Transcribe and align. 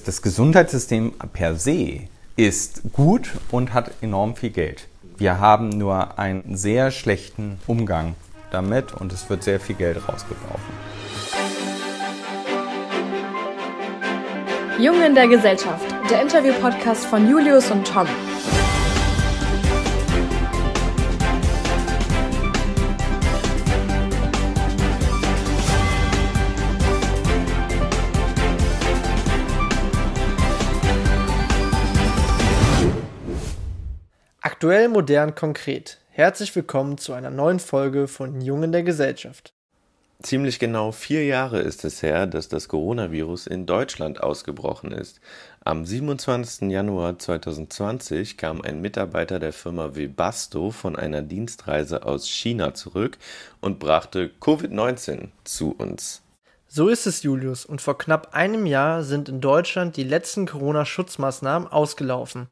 Das 0.00 0.22
Gesundheitssystem 0.22 1.12
per 1.32 1.56
se 1.56 2.08
ist 2.36 2.82
gut 2.92 3.30
und 3.50 3.74
hat 3.74 3.90
enorm 4.00 4.36
viel 4.36 4.50
Geld. 4.50 4.88
Wir 5.18 5.38
haben 5.38 5.68
nur 5.68 6.18
einen 6.18 6.56
sehr 6.56 6.90
schlechten 6.90 7.58
Umgang 7.66 8.14
damit 8.50 8.94
und 8.94 9.12
es 9.12 9.28
wird 9.28 9.42
sehr 9.42 9.60
viel 9.60 9.76
Geld 9.76 9.98
rausgeworfen. 10.08 10.74
Jungen 14.80 15.02
in 15.02 15.14
der 15.14 15.28
Gesellschaft, 15.28 15.84
der 16.10 16.22
Interview-Podcast 16.22 17.04
von 17.06 17.28
Julius 17.28 17.70
und 17.70 17.86
Tom. 17.86 18.06
Aktuell, 34.62 34.88
modern, 34.88 35.34
konkret. 35.34 35.98
Herzlich 36.10 36.54
willkommen 36.54 36.96
zu 36.96 37.14
einer 37.14 37.30
neuen 37.30 37.58
Folge 37.58 38.06
von 38.06 38.40
Jungen 38.40 38.70
der 38.70 38.84
Gesellschaft. 38.84 39.52
Ziemlich 40.22 40.60
genau 40.60 40.92
vier 40.92 41.24
Jahre 41.24 41.58
ist 41.58 41.84
es 41.84 42.00
her, 42.00 42.28
dass 42.28 42.48
das 42.48 42.68
Coronavirus 42.68 43.48
in 43.48 43.66
Deutschland 43.66 44.22
ausgebrochen 44.22 44.92
ist. 44.92 45.20
Am 45.64 45.84
27. 45.84 46.70
Januar 46.70 47.18
2020 47.18 48.36
kam 48.36 48.62
ein 48.62 48.80
Mitarbeiter 48.80 49.40
der 49.40 49.52
Firma 49.52 49.96
Webasto 49.96 50.70
von 50.70 50.94
einer 50.94 51.22
Dienstreise 51.22 52.04
aus 52.04 52.28
China 52.28 52.72
zurück 52.72 53.18
und 53.60 53.80
brachte 53.80 54.30
Covid-19 54.40 55.30
zu 55.42 55.74
uns. 55.76 56.22
So 56.68 56.86
ist 56.86 57.08
es, 57.08 57.24
Julius, 57.24 57.66
und 57.66 57.80
vor 57.80 57.98
knapp 57.98 58.32
einem 58.32 58.66
Jahr 58.66 59.02
sind 59.02 59.28
in 59.28 59.40
Deutschland 59.40 59.96
die 59.96 60.04
letzten 60.04 60.46
Corona-Schutzmaßnahmen 60.46 61.66
ausgelaufen. 61.66 62.46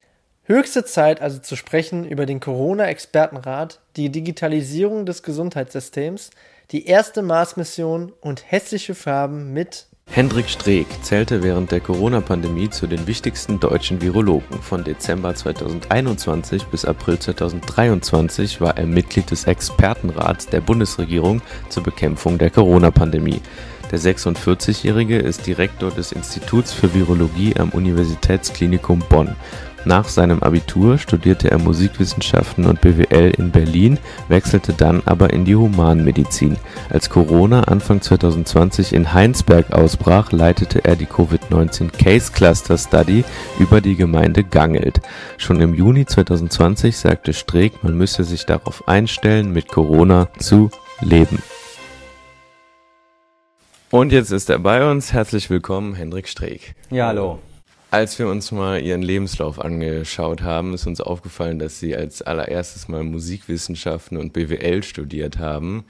Höchste 0.51 0.85
Zeit 0.85 1.23
also 1.23 1.39
zu 1.39 1.55
sprechen 1.55 2.05
über 2.05 2.27
den 2.27 2.41
Corona-Expertenrat, 2.41 3.79
die 3.95 4.11
Digitalisierung 4.11 5.07
des 5.07 5.23
Gesundheitssystems, 5.23 6.31
die 6.73 6.87
erste 6.87 7.23
Mars-Mission 7.23 8.13
und 8.21 8.51
hässliche 8.51 8.97
Farben 8.97 9.53
mit 9.53 9.87
Hendrik 10.07 10.49
Streeck 10.49 10.89
zählte 11.03 11.45
während 11.45 11.71
der 11.71 11.79
Corona-Pandemie 11.79 12.69
zu 12.69 12.89
den 12.89 13.07
wichtigsten 13.07 13.61
deutschen 13.61 14.03
Virologen. 14.03 14.61
Von 14.61 14.83
Dezember 14.83 15.33
2021 15.37 16.65
bis 16.65 16.85
April 16.85 17.21
2023 17.21 18.61
war 18.61 18.77
er 18.77 18.87
Mitglied 18.87 19.31
des 19.31 19.45
Expertenrats 19.45 20.49
der 20.49 20.63
Bundesregierung 20.63 21.43
zur 21.69 21.85
Bekämpfung 21.85 22.39
der 22.39 22.51
Corona-Pandemie. 22.51 23.41
Der 23.93 23.99
46-Jährige 23.99 25.19
ist 25.19 25.47
Direktor 25.47 25.91
des 25.91 26.13
Instituts 26.13 26.73
für 26.73 26.95
Virologie 26.95 27.55
am 27.57 27.71
Universitätsklinikum 27.71 29.01
Bonn 29.09 29.35
nach 29.85 30.09
seinem 30.09 30.43
Abitur 30.43 30.99
studierte 30.99 31.51
er 31.51 31.59
Musikwissenschaften 31.59 32.67
und 32.67 32.81
BWL 32.81 33.33
in 33.39 33.51
Berlin, 33.51 33.99
wechselte 34.29 34.75
dann 34.75 35.03
aber 35.07 35.33
in 35.33 35.45
die 35.45 35.57
Humanmedizin. 35.57 36.59
Als 36.91 37.09
Corona 37.09 37.63
Anfang 37.63 38.03
2020 38.03 38.93
in 38.93 39.15
Heinsberg 39.15 39.73
ausbrach, 39.73 40.33
leitete 40.33 40.85
er 40.85 40.97
die 40.97 41.07
Covid-19 41.07 41.91
Case 41.93 42.31
Cluster 42.33 42.77
Study 42.77 43.25
über 43.59 43.81
die 43.81 43.97
Gemeinde 43.97 44.45
Gangelt. 44.45 45.01
Schon 45.39 45.61
im 45.61 45.75
Juni 45.75 46.05
2020 46.05 46.97
sagte 46.97 47.33
Streeck, 47.33 47.83
man 47.83 47.97
müsse 47.97 48.25
sich 48.25 48.45
darauf 48.45 48.87
einstellen, 48.87 49.53
mit 49.53 49.69
Corona 49.69 50.29
zu 50.39 50.71
leben. 51.01 51.43
Und 53.91 54.13
jetzt 54.13 54.31
ist 54.31 54.51
er 54.51 54.59
bei 54.59 54.89
uns. 54.89 55.13
Herzlich 55.13 55.51
willkommen, 55.51 55.95
Hendrik 55.95 56.29
Streeck. 56.29 56.75
Ja, 56.91 57.09
hallo. 57.09 57.41
Als 57.93 58.21
wir 58.21 58.29
uns 58.29 58.53
mal 58.53 58.81
ihren 58.81 59.03
Lebenslauf 59.03 59.59
angeschaut 59.59 60.43
haben, 60.43 60.75
ist 60.75 60.87
uns 60.87 61.01
aufgefallen, 61.01 61.59
dass 61.59 61.81
sie 61.81 61.97
als 61.97 62.23
allererstes 62.23 62.87
mal 62.87 63.03
Musikwissenschaften 63.03 64.17
und 64.17 64.33
BWL 64.33 64.85
studiert 64.85 65.39
haben. 65.39 65.85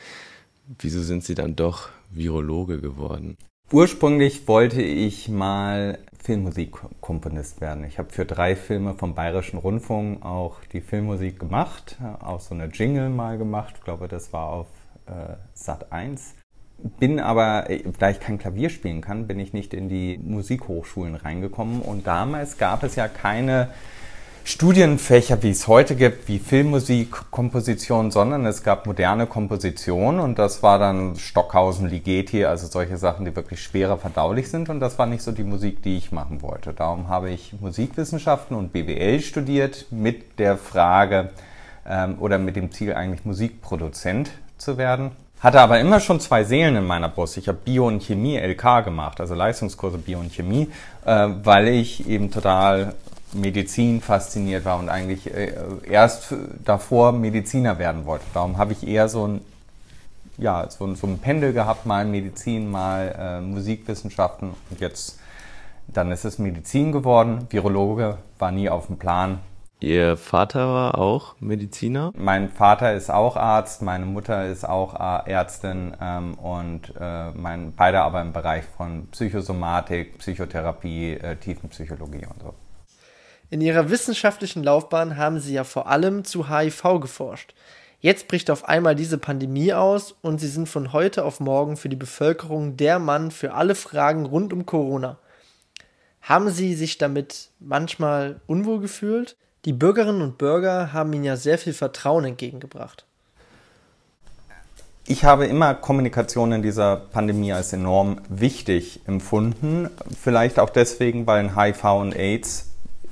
Wieso 0.78 1.02
sind 1.02 1.24
sie 1.24 1.34
dann 1.34 1.56
doch 1.56 1.90
Virologe 2.10 2.80
geworden? 2.80 3.36
Ursprünglich 3.70 4.48
wollte 4.48 4.80
ich 4.80 5.28
mal 5.28 5.98
Filmmusikkomponist 6.24 7.60
werden. 7.60 7.84
Ich 7.84 7.98
habe 7.98 8.08
für 8.10 8.24
drei 8.24 8.56
Filme 8.56 8.94
vom 8.94 9.14
Bayerischen 9.14 9.58
Rundfunk 9.58 10.24
auch 10.24 10.64
die 10.72 10.80
Filmmusik 10.80 11.38
gemacht, 11.38 11.98
auch 12.20 12.40
so 12.40 12.54
eine 12.54 12.66
Jingle 12.66 13.10
mal 13.10 13.36
gemacht. 13.36 13.74
Ich 13.76 13.84
glaube, 13.84 14.08
das 14.08 14.32
war 14.32 14.48
auf 14.48 14.68
äh, 15.04 15.36
Sat 15.52 15.92
1 15.92 16.34
bin 16.98 17.20
aber, 17.20 17.66
da 17.98 18.10
ich 18.10 18.20
kein 18.20 18.38
Klavier 18.38 18.70
spielen 18.70 19.00
kann, 19.00 19.26
bin 19.26 19.38
ich 19.38 19.52
nicht 19.52 19.74
in 19.74 19.88
die 19.88 20.18
Musikhochschulen 20.22 21.14
reingekommen. 21.14 21.82
Und 21.82 22.06
damals 22.06 22.58
gab 22.58 22.82
es 22.82 22.96
ja 22.96 23.08
keine 23.08 23.68
Studienfächer, 24.44 25.42
wie 25.42 25.50
es 25.50 25.68
heute 25.68 25.94
gibt, 25.94 26.26
wie 26.26 26.38
Filmmusik, 26.38 27.30
Komposition, 27.30 28.10
sondern 28.10 28.46
es 28.46 28.62
gab 28.62 28.86
moderne 28.86 29.26
Komposition 29.26 30.18
und 30.18 30.38
das 30.38 30.62
war 30.62 30.78
dann 30.78 31.14
Stockhausen, 31.16 31.88
Ligeti, 31.88 32.44
also 32.44 32.66
solche 32.66 32.96
Sachen, 32.96 33.26
die 33.26 33.36
wirklich 33.36 33.62
schwerer 33.62 33.98
verdaulich 33.98 34.50
sind 34.50 34.68
und 34.70 34.80
das 34.80 34.98
war 34.98 35.06
nicht 35.06 35.22
so 35.22 35.30
die 35.30 35.44
Musik, 35.44 35.82
die 35.82 35.98
ich 35.98 36.10
machen 36.10 36.42
wollte. 36.42 36.72
Darum 36.72 37.08
habe 37.08 37.30
ich 37.30 37.54
Musikwissenschaften 37.60 38.56
und 38.56 38.72
BWL 38.72 39.20
studiert 39.20 39.86
mit 39.90 40.38
der 40.38 40.56
Frage 40.56 41.30
ähm, 41.86 42.16
oder 42.18 42.38
mit 42.38 42.56
dem 42.56 42.72
Ziel 42.72 42.94
eigentlich 42.94 43.24
Musikproduzent 43.24 44.30
zu 44.56 44.78
werden. 44.78 45.12
Hatte 45.40 45.60
aber 45.60 45.80
immer 45.80 46.00
schon 46.00 46.20
zwei 46.20 46.44
Seelen 46.44 46.76
in 46.76 46.86
meiner 46.86 47.08
Brust. 47.08 47.38
Ich 47.38 47.48
habe 47.48 47.58
Bio 47.64 47.86
und 47.86 48.02
Chemie 48.02 48.36
LK 48.36 48.84
gemacht, 48.84 49.20
also 49.20 49.34
Leistungskurse 49.34 49.96
Bio 49.96 50.18
und 50.18 50.32
Chemie, 50.32 50.68
äh, 51.06 51.28
weil 51.42 51.68
ich 51.68 52.06
eben 52.06 52.30
total 52.30 52.94
Medizin 53.32 54.02
fasziniert 54.02 54.66
war 54.66 54.78
und 54.78 54.90
eigentlich 54.90 55.32
äh, 55.32 55.54
erst 55.88 56.34
davor 56.64 57.12
Mediziner 57.12 57.78
werden 57.78 58.04
wollte. 58.04 58.24
Darum 58.34 58.58
habe 58.58 58.72
ich 58.72 58.86
eher 58.86 59.08
so 59.08 59.26
ein, 59.26 59.40
ja, 60.36 60.68
so, 60.68 60.94
so 60.94 61.06
ein 61.06 61.18
Pendel 61.18 61.54
gehabt, 61.54 61.86
mal 61.86 62.04
Medizin, 62.04 62.70
mal 62.70 63.14
äh, 63.18 63.40
Musikwissenschaften 63.40 64.50
und 64.68 64.80
jetzt 64.80 65.18
dann 65.88 66.12
ist 66.12 66.24
es 66.24 66.38
Medizin 66.38 66.92
geworden. 66.92 67.46
Virologe 67.50 68.18
war 68.38 68.52
nie 68.52 68.68
auf 68.68 68.86
dem 68.86 68.96
Plan. 68.96 69.40
Ihr 69.80 70.18
Vater 70.18 70.68
war 70.68 70.98
auch 70.98 71.36
Mediziner? 71.40 72.12
Mein 72.14 72.50
Vater 72.50 72.92
ist 72.94 73.10
auch 73.10 73.36
Arzt, 73.36 73.80
meine 73.80 74.04
Mutter 74.04 74.46
ist 74.46 74.68
auch 74.68 74.94
Ärztin 75.26 75.96
ähm, 75.98 76.34
und 76.34 76.92
äh, 77.00 77.30
mein, 77.30 77.72
beide 77.74 78.02
aber 78.02 78.20
im 78.20 78.34
Bereich 78.34 78.64
von 78.76 79.08
Psychosomatik, 79.08 80.18
Psychotherapie, 80.18 81.14
äh, 81.14 81.36
Tiefenpsychologie 81.36 82.26
und 82.26 82.42
so. 82.42 82.54
In 83.48 83.62
ihrer 83.62 83.88
wissenschaftlichen 83.88 84.62
Laufbahn 84.62 85.16
haben 85.16 85.40
sie 85.40 85.54
ja 85.54 85.64
vor 85.64 85.88
allem 85.88 86.24
zu 86.24 86.50
HIV 86.50 87.00
geforscht. 87.00 87.54
Jetzt 88.00 88.28
bricht 88.28 88.50
auf 88.50 88.68
einmal 88.68 88.94
diese 88.94 89.16
Pandemie 89.16 89.72
aus 89.72 90.14
und 90.20 90.40
sie 90.40 90.48
sind 90.48 90.68
von 90.68 90.92
heute 90.92 91.24
auf 91.24 91.40
morgen 91.40 91.78
für 91.78 91.88
die 91.88 91.96
Bevölkerung 91.96 92.76
der 92.76 92.98
Mann 92.98 93.30
für 93.30 93.54
alle 93.54 93.74
Fragen 93.74 94.26
rund 94.26 94.52
um 94.52 94.66
Corona. 94.66 95.18
Haben 96.20 96.50
Sie 96.50 96.74
sich 96.74 96.98
damit 96.98 97.48
manchmal 97.60 98.42
unwohl 98.46 98.80
gefühlt? 98.80 99.36
Die 99.66 99.74
Bürgerinnen 99.74 100.22
und 100.22 100.38
Bürger 100.38 100.92
haben 100.94 101.12
ihnen 101.12 101.24
ja 101.24 101.36
sehr 101.36 101.58
viel 101.58 101.74
Vertrauen 101.74 102.24
entgegengebracht. 102.24 103.04
Ich 105.06 105.24
habe 105.24 105.46
immer 105.46 105.74
Kommunikation 105.74 106.52
in 106.52 106.62
dieser 106.62 106.96
Pandemie 106.96 107.52
als 107.52 107.72
enorm 107.72 108.20
wichtig 108.28 109.00
empfunden. 109.06 109.90
Vielleicht 110.18 110.58
auch 110.58 110.70
deswegen, 110.70 111.26
weil 111.26 111.56
HIV 111.56 111.84
und 111.84 112.16
AIDS 112.16 112.70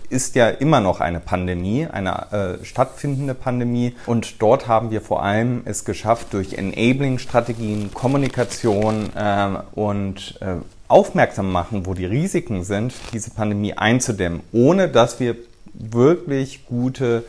ist 0.09 0.37
ja 0.37 0.49
immer 0.49 0.81
noch 0.81 1.01
eine 1.01 1.21
Pandemie, 1.21 1.87
eine 1.87 2.59
äh, 2.61 2.65
stattfindende 2.65 3.35
Pandemie. 3.35 3.95
Und 4.07 4.41
dort 4.41 4.69
haben 4.69 4.91
wir 4.91 5.03
vor 5.03 5.23
allem 5.23 5.63
es 5.67 5.85
geschafft, 5.85 6.29
durch 6.31 6.55
Enabling-Strategien, 6.55 7.93
Kommunikation 7.93 9.11
äh, 9.15 9.49
und 9.75 10.39
äh, 10.41 10.57
aufmerksam 10.89 11.53
machen, 11.53 11.85
wo 11.85 11.93
die 11.93 12.07
Risiken 12.07 12.65
sind, 12.65 12.95
diese 13.13 13.31
Pandemie 13.31 13.75
einzudämmen, 13.75 14.41
ohne 14.53 14.89
dass 14.89 15.21
wir 15.21 15.37
wirklich 15.75 16.67
gute 16.67 17.25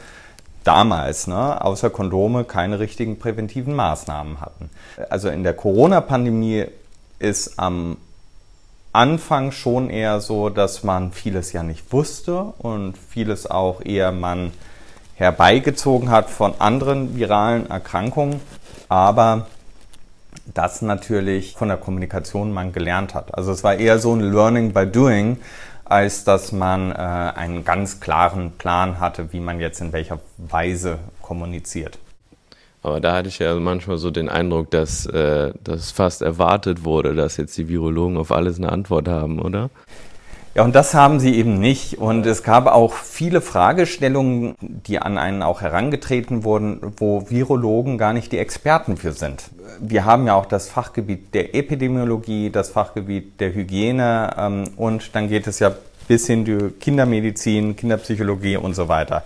damals, 0.64 1.28
ne, 1.28 1.64
außer 1.64 1.90
Kondome, 1.90 2.44
keine 2.44 2.80
richtigen 2.80 3.18
präventiven 3.18 3.76
Maßnahmen 3.76 4.42
hatten. 4.42 4.70
Also 5.10 5.30
in 5.30 5.44
der 5.44 5.54
Corona-Pandemie 5.54 6.66
ist 7.20 7.58
am 7.58 7.98
Anfang 8.92 9.52
schon 9.52 9.90
eher 9.90 10.20
so, 10.20 10.50
dass 10.50 10.84
man 10.84 11.12
vieles 11.12 11.54
ja 11.54 11.64
nicht 11.64 11.92
wusste 11.94 12.54
und 12.58 12.98
vieles 12.98 13.50
auch 13.50 13.82
eher 13.82 14.12
man 14.12 14.52
herbeigezogen 15.16 16.10
hat 16.10 16.30
von 16.30 16.54
anderen 16.60 17.16
viralen 17.16 17.70
Erkrankungen, 17.70 18.40
aber 18.88 19.48
das 20.54 20.82
natürlich 20.82 21.56
von 21.56 21.68
der 21.68 21.78
Kommunikation 21.78 22.52
man 22.52 22.72
gelernt 22.74 23.14
hat. 23.14 23.36
Also 23.36 23.52
es 23.52 23.64
war 23.64 23.76
eher 23.76 24.00
so 24.00 24.14
ein 24.14 24.22
Learning 24.22 24.74
by 24.74 24.88
Doing, 24.88 25.38
als 25.90 26.24
dass 26.24 26.52
man 26.52 26.92
äh, 26.92 26.96
einen 26.96 27.66
ganz 27.66 28.00
klaren 28.00 28.52
Plan 28.52 29.00
hatte, 29.00 29.34
wie 29.34 29.40
man 29.40 29.60
jetzt 29.60 29.82
in 29.82 29.92
welcher 29.92 30.20
Weise 30.38 31.00
kommuniziert. 31.22 31.98
Aber 32.82 33.02
da 33.02 33.16
hatte 33.16 33.28
ich 33.28 33.40
ja 33.40 33.56
manchmal 33.56 33.98
so 33.98 34.10
den 34.10 34.30
Eindruck, 34.30 34.72
dass 34.72 35.06
äh, 35.08 35.52
das 35.64 35.92
fast 35.92 36.22
erwartet 36.22 36.86
wurde, 36.86 37.14
dass 37.14 37.38
jetzt 37.38 37.58
die 37.58 37.68
Virologen 37.68 38.18
auf 38.18 38.32
alles 38.32 38.58
eine 38.58 38.72
Antwort 38.72 39.08
haben, 39.08 39.40
oder? 39.40 39.70
Ja, 40.60 40.66
und 40.66 40.76
das 40.76 40.94
haben 40.94 41.22
sie 41.22 41.36
eben 41.36 41.58
nicht. 41.58 42.00
Und 42.00 42.26
es 42.26 42.44
gab 42.44 42.68
auch 42.68 42.92
viele 42.92 43.40
Fragestellungen, 43.40 44.56
die 44.60 45.00
an 45.00 45.18
einen 45.18 45.42
auch 45.42 45.62
herangetreten 45.62 46.44
wurden, 46.44 46.82
wo 46.98 47.30
Virologen 47.30 47.98
gar 47.98 48.12
nicht 48.12 48.34
die 48.34 48.40
Experten 48.40 48.98
für 48.98 49.14
sind. 49.14 49.52
Wir 49.80 50.04
haben 50.04 50.28
ja 50.28 50.36
auch 50.36 50.46
das 50.46 50.68
Fachgebiet 50.68 51.34
der 51.34 51.56
Epidemiologie, 51.56 52.50
das 52.50 52.72
Fachgebiet 52.72 53.40
der 53.40 53.56
Hygiene 53.56 54.36
ähm, 54.38 54.72
und 54.76 55.16
dann 55.16 55.30
geht 55.30 55.48
es 55.48 55.60
ja 55.60 55.72
bis 56.10 56.28
hin 56.28 56.44
die 56.44 56.58
Kindermedizin, 56.78 57.78
Kinderpsychologie 57.78 58.58
und 58.58 58.74
so 58.74 58.90
weiter. 58.90 59.24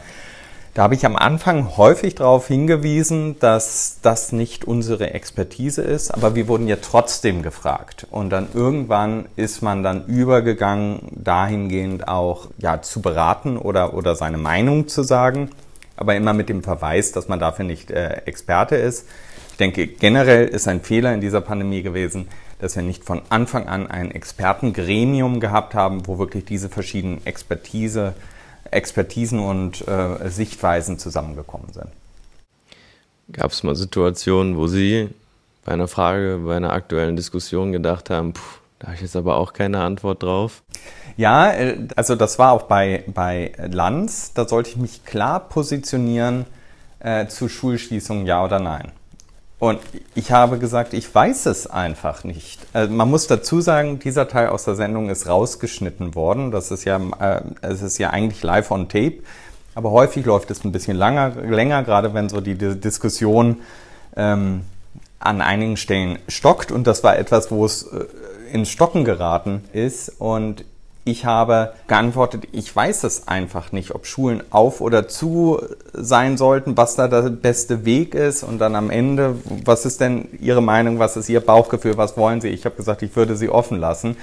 Da 0.73 0.81
habe 0.81 0.95
ich 0.95 1.05
am 1.05 1.15
Anfang 1.15 1.77
häufig 1.77 2.15
darauf 2.15 2.47
hingewiesen, 2.47 3.37
dass 3.37 3.99
das 4.01 4.31
nicht 4.31 4.65
unsere 4.65 5.13
Expertise 5.13 5.83
ist, 5.83 6.11
aber 6.11 6.33
wir 6.33 6.47
wurden 6.47 6.67
ja 6.67 6.77
trotzdem 6.81 7.43
gefragt. 7.43 8.07
Und 8.09 8.31
dann 8.31 8.47
irgendwann 8.55 9.25
ist 9.35 9.61
man 9.61 9.83
dann 9.83 10.07
übergegangen, 10.07 11.09
dahingehend 11.11 12.07
auch 12.07 12.47
ja, 12.57 12.81
zu 12.81 13.03
beraten 13.03 13.55
oder, 13.57 13.93
oder 13.93 14.15
seine 14.15 14.39
Meinung 14.39 14.87
zu 14.87 15.03
sagen, 15.03 15.51
aber 15.95 16.15
immer 16.15 16.33
mit 16.33 16.49
dem 16.49 16.63
Verweis, 16.63 17.11
dass 17.11 17.27
man 17.27 17.39
dafür 17.39 17.65
nicht 17.65 17.91
äh, 17.91 18.23
Experte 18.25 18.75
ist. 18.75 19.07
Ich 19.51 19.57
denke, 19.57 19.85
generell 19.85 20.47
ist 20.47 20.67
ein 20.67 20.81
Fehler 20.81 21.13
in 21.13 21.21
dieser 21.21 21.41
Pandemie 21.41 21.83
gewesen, 21.83 22.27
dass 22.57 22.75
wir 22.75 22.81
nicht 22.81 23.03
von 23.03 23.21
Anfang 23.29 23.67
an 23.67 23.85
ein 23.85 24.09
Expertengremium 24.09 25.39
gehabt 25.39 25.75
haben, 25.75 26.07
wo 26.07 26.17
wirklich 26.17 26.45
diese 26.45 26.69
verschiedenen 26.69 27.23
Expertise 27.27 28.15
Expertisen 28.71 29.39
und 29.39 29.87
äh, 29.87 30.29
Sichtweisen 30.29 30.99
zusammengekommen 30.99 31.73
sind. 31.73 31.87
Gab 33.31 33.51
es 33.51 33.63
mal 33.63 33.75
Situationen, 33.75 34.57
wo 34.57 34.67
Sie 34.67 35.09
bei 35.65 35.71
einer 35.71 35.87
Frage, 35.87 36.41
bei 36.45 36.57
einer 36.57 36.73
aktuellen 36.73 37.15
Diskussion 37.15 37.71
gedacht 37.71 38.09
haben, 38.09 38.33
puh, 38.33 38.41
da 38.79 38.87
habe 38.87 38.95
ich 38.95 39.01
jetzt 39.01 39.15
aber 39.15 39.37
auch 39.37 39.53
keine 39.53 39.81
Antwort 39.81 40.23
drauf? 40.23 40.61
Ja, 41.15 41.51
äh, 41.51 41.87
also 41.95 42.15
das 42.15 42.37
war 42.37 42.51
auch 42.51 42.63
bei, 42.63 43.03
bei 43.07 43.53
Lanz. 43.57 44.33
Da 44.33 44.47
sollte 44.47 44.71
ich 44.71 44.77
mich 44.77 45.05
klar 45.05 45.39
positionieren 45.39 46.45
äh, 46.99 47.27
zu 47.27 47.47
Schulschließungen, 47.47 48.25
ja 48.25 48.43
oder 48.43 48.59
nein. 48.59 48.91
Und 49.63 49.79
ich 50.13 50.29
habe 50.33 50.59
gesagt, 50.59 50.93
ich 50.93 51.15
weiß 51.15 51.45
es 51.45 51.67
einfach 51.67 52.25
nicht. 52.25 52.59
Also 52.73 52.93
man 52.93 53.09
muss 53.09 53.27
dazu 53.27 53.61
sagen, 53.61 53.97
dieser 53.97 54.27
Teil 54.27 54.49
aus 54.49 54.65
der 54.65 54.75
Sendung 54.75 55.09
ist 55.09 55.25
rausgeschnitten 55.25 56.15
worden. 56.15 56.51
Das 56.51 56.69
ist 56.69 56.83
ja, 56.83 56.99
äh, 57.17 57.43
es 57.61 57.81
ist 57.81 57.97
ja 57.97 58.09
eigentlich 58.09 58.43
live 58.43 58.71
on 58.71 58.89
tape. 58.89 59.19
Aber 59.73 59.91
häufig 59.91 60.25
läuft 60.25 60.51
es 60.51 60.65
ein 60.65 60.73
bisschen 60.73 60.97
langer, 60.97 61.29
länger, 61.29 61.81
gerade 61.83 62.13
wenn 62.13 62.27
so 62.27 62.41
die, 62.41 62.55
Diskussion 62.55 63.61
ähm, 64.17 64.63
an 65.19 65.39
einigen 65.39 65.77
Stellen 65.77 66.19
stockt. 66.27 66.73
Und 66.73 66.85
das 66.85 67.01
war 67.05 67.17
etwas, 67.17 67.49
wo 67.49 67.63
es 67.63 67.83
äh, 67.83 68.03
ins 68.51 68.67
Stocken 68.67 69.05
geraten 69.05 69.63
ist. 69.71 70.09
Und 70.19 70.65
ich 71.05 71.25
habe 71.25 71.73
geantwortet, 71.87 72.47
ich 72.53 72.73
weiß 72.73 73.03
es 73.03 73.27
einfach 73.27 73.71
nicht, 73.73 73.93
ob 73.93 74.05
Schulen 74.05 74.41
auf 74.51 74.79
oder 74.79 75.07
zu 75.07 75.59
sein 75.91 76.37
sollten, 76.37 76.77
was 76.77 76.95
da 76.95 77.07
der 77.09 77.23
beste 77.23 77.83
Weg 77.83 78.15
ist 78.15 78.43
und 78.43 78.59
dann 78.59 78.75
am 78.75 78.89
Ende, 78.89 79.35
was 79.65 79.85
ist 79.85 79.99
denn 79.99 80.29
Ihre 80.39 80.61
Meinung, 80.61 80.99
was 80.99 81.17
ist 81.17 81.27
Ihr 81.27 81.41
Bauchgefühl, 81.41 81.97
was 81.97 82.15
wollen 82.15 82.39
Sie? 82.39 82.49
Ich 82.49 82.63
habe 82.63 82.75
gesagt, 82.75 83.01
ich 83.01 83.15
würde 83.15 83.35
sie 83.35 83.49
offen 83.49 83.79
lassen. 83.79 84.15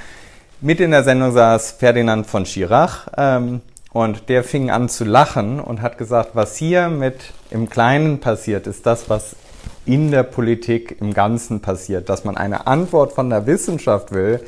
Mit 0.62 0.80
in 0.80 0.90
der 0.90 1.04
Sendung 1.04 1.32
saß 1.32 1.72
Ferdinand 1.72 2.26
von 2.26 2.46
Schirach 2.46 3.08
ähm, 3.16 3.60
und 3.92 4.28
der 4.30 4.42
fing 4.42 4.70
an 4.70 4.88
zu 4.88 5.04
lachen 5.04 5.60
und 5.60 5.82
hat 5.82 5.98
gesagt, 5.98 6.30
was 6.34 6.56
hier 6.56 6.88
mit 6.88 7.16
im 7.50 7.68
Kleinen 7.68 8.20
passiert, 8.20 8.66
ist 8.66 8.86
das, 8.86 9.10
was 9.10 9.36
in 9.86 10.10
der 10.10 10.22
Politik 10.22 10.96
im 11.00 11.14
Ganzen 11.14 11.60
passiert, 11.60 12.08
dass 12.08 12.24
man 12.24 12.36
eine 12.36 12.66
Antwort 12.66 13.12
von 13.12 13.28
der 13.28 13.46
Wissenschaft 13.46 14.12
will, 14.12 14.40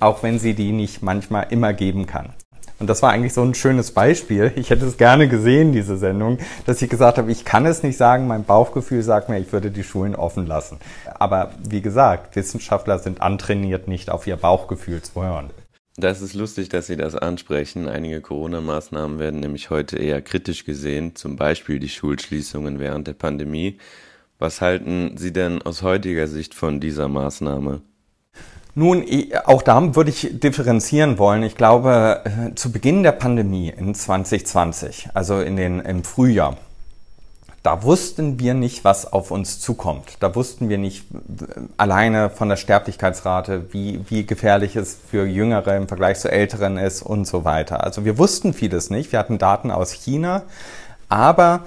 auch 0.00 0.22
wenn 0.22 0.38
sie 0.38 0.54
die 0.54 0.72
nicht 0.72 1.02
manchmal 1.02 1.46
immer 1.50 1.72
geben 1.72 2.06
kann. 2.06 2.32
Und 2.78 2.88
das 2.88 3.02
war 3.02 3.10
eigentlich 3.10 3.34
so 3.34 3.42
ein 3.42 3.54
schönes 3.54 3.90
Beispiel. 3.90 4.52
Ich 4.56 4.70
hätte 4.70 4.86
es 4.86 4.96
gerne 4.96 5.28
gesehen, 5.28 5.72
diese 5.72 5.96
Sendung, 5.96 6.38
dass 6.64 6.80
ich 6.80 6.88
gesagt 6.88 7.18
habe, 7.18 7.32
ich 7.32 7.44
kann 7.44 7.66
es 7.66 7.82
nicht 7.82 7.96
sagen, 7.96 8.26
mein 8.28 8.44
Bauchgefühl 8.44 9.02
sagt 9.02 9.28
mir, 9.28 9.38
ich 9.38 9.52
würde 9.52 9.70
die 9.70 9.82
Schulen 9.82 10.14
offen 10.14 10.46
lassen. 10.46 10.78
Aber 11.14 11.50
wie 11.68 11.82
gesagt, 11.82 12.36
Wissenschaftler 12.36 12.98
sind 12.98 13.20
antrainiert, 13.20 13.88
nicht 13.88 14.10
auf 14.10 14.26
ihr 14.26 14.36
Bauchgefühl 14.36 15.02
zu 15.02 15.22
hören. 15.22 15.50
Das 15.96 16.22
ist 16.22 16.34
lustig, 16.34 16.68
dass 16.68 16.86
Sie 16.86 16.96
das 16.96 17.16
ansprechen. 17.16 17.88
Einige 17.88 18.20
Corona-Maßnahmen 18.20 19.18
werden 19.18 19.40
nämlich 19.40 19.70
heute 19.70 19.98
eher 19.98 20.22
kritisch 20.22 20.64
gesehen, 20.64 21.16
zum 21.16 21.34
Beispiel 21.34 21.80
die 21.80 21.88
Schulschließungen 21.88 22.78
während 22.78 23.08
der 23.08 23.14
Pandemie. 23.14 23.78
Was 24.38 24.60
halten 24.60 25.16
Sie 25.16 25.32
denn 25.32 25.60
aus 25.62 25.82
heutiger 25.82 26.28
Sicht 26.28 26.54
von 26.54 26.78
dieser 26.78 27.08
Maßnahme? 27.08 27.82
Nun, 28.74 29.04
auch 29.44 29.62
da 29.62 29.96
würde 29.96 30.10
ich 30.10 30.38
differenzieren 30.38 31.18
wollen. 31.18 31.42
Ich 31.42 31.56
glaube, 31.56 32.22
äh, 32.24 32.54
zu 32.54 32.70
Beginn 32.70 33.02
der 33.02 33.12
Pandemie 33.12 33.72
in 33.76 33.94
2020, 33.94 35.08
also 35.14 35.40
in 35.40 35.56
den, 35.56 35.80
im 35.80 36.04
Frühjahr, 36.04 36.56
da 37.64 37.82
wussten 37.82 38.38
wir 38.38 38.54
nicht, 38.54 38.84
was 38.84 39.12
auf 39.12 39.30
uns 39.30 39.60
zukommt. 39.60 40.18
Da 40.20 40.34
wussten 40.34 40.68
wir 40.68 40.78
nicht 40.78 41.06
äh, 41.10 41.60
alleine 41.76 42.30
von 42.30 42.48
der 42.48 42.56
Sterblichkeitsrate, 42.56 43.72
wie, 43.72 44.00
wie 44.08 44.24
gefährlich 44.24 44.76
es 44.76 44.96
für 45.10 45.26
Jüngere 45.26 45.76
im 45.76 45.88
Vergleich 45.88 46.20
zu 46.20 46.30
Älteren 46.30 46.78
ist 46.78 47.02
und 47.02 47.26
so 47.26 47.44
weiter. 47.44 47.82
Also 47.84 48.04
wir 48.04 48.16
wussten 48.16 48.54
vieles 48.54 48.90
nicht. 48.90 49.12
Wir 49.12 49.18
hatten 49.18 49.38
Daten 49.38 49.70
aus 49.70 49.92
China, 49.92 50.42
aber 51.08 51.64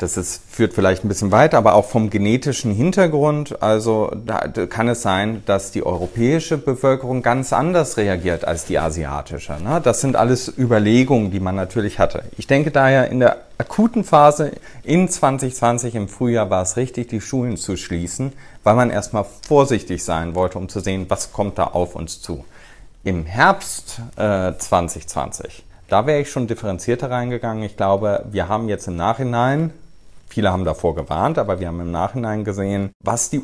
das 0.00 0.16
ist, 0.16 0.42
führt 0.48 0.72
vielleicht 0.72 1.04
ein 1.04 1.08
bisschen 1.08 1.30
weiter, 1.30 1.58
aber 1.58 1.74
auch 1.74 1.84
vom 1.84 2.08
genetischen 2.08 2.72
Hintergrund. 2.72 3.62
Also 3.62 4.10
da 4.24 4.48
kann 4.48 4.88
es 4.88 5.02
sein, 5.02 5.42
dass 5.44 5.72
die 5.72 5.84
europäische 5.84 6.56
Bevölkerung 6.56 7.22
ganz 7.22 7.52
anders 7.52 7.98
reagiert 7.98 8.46
als 8.46 8.64
die 8.64 8.78
asiatische. 8.78 9.58
Ne? 9.62 9.80
Das 9.84 10.00
sind 10.00 10.16
alles 10.16 10.52
Überlegungen, 10.56 11.30
die 11.30 11.40
man 11.40 11.54
natürlich 11.54 11.98
hatte. 11.98 12.24
Ich 12.38 12.46
denke 12.46 12.70
daher, 12.70 13.10
in 13.10 13.20
der 13.20 13.42
akuten 13.58 14.02
Phase 14.02 14.52
in 14.84 15.06
2020 15.06 15.94
im 15.94 16.08
Frühjahr 16.08 16.48
war 16.48 16.62
es 16.62 16.78
richtig, 16.78 17.08
die 17.08 17.20
Schulen 17.20 17.58
zu 17.58 17.76
schließen, 17.76 18.32
weil 18.64 18.76
man 18.76 18.88
erstmal 18.88 19.26
vorsichtig 19.46 20.02
sein 20.02 20.34
wollte, 20.34 20.58
um 20.58 20.70
zu 20.70 20.80
sehen, 20.80 21.06
was 21.08 21.32
kommt 21.32 21.58
da 21.58 21.64
auf 21.64 21.94
uns 21.94 22.22
zu. 22.22 22.44
Im 23.04 23.26
Herbst 23.26 24.00
äh, 24.16 24.52
2020 24.56 25.64
da 25.90 26.06
wäre 26.06 26.20
ich 26.20 26.30
schon 26.30 26.46
differenzierter 26.46 27.10
reingegangen. 27.10 27.64
Ich 27.64 27.76
glaube, 27.76 28.24
wir 28.30 28.48
haben 28.48 28.68
jetzt 28.68 28.86
im 28.86 28.94
Nachhinein 28.94 29.72
Viele 30.30 30.52
haben 30.52 30.64
davor 30.64 30.94
gewarnt, 30.94 31.38
aber 31.38 31.58
wir 31.58 31.66
haben 31.66 31.80
im 31.80 31.90
Nachhinein 31.90 32.44
gesehen, 32.44 32.90
was 33.02 33.30
die 33.30 33.42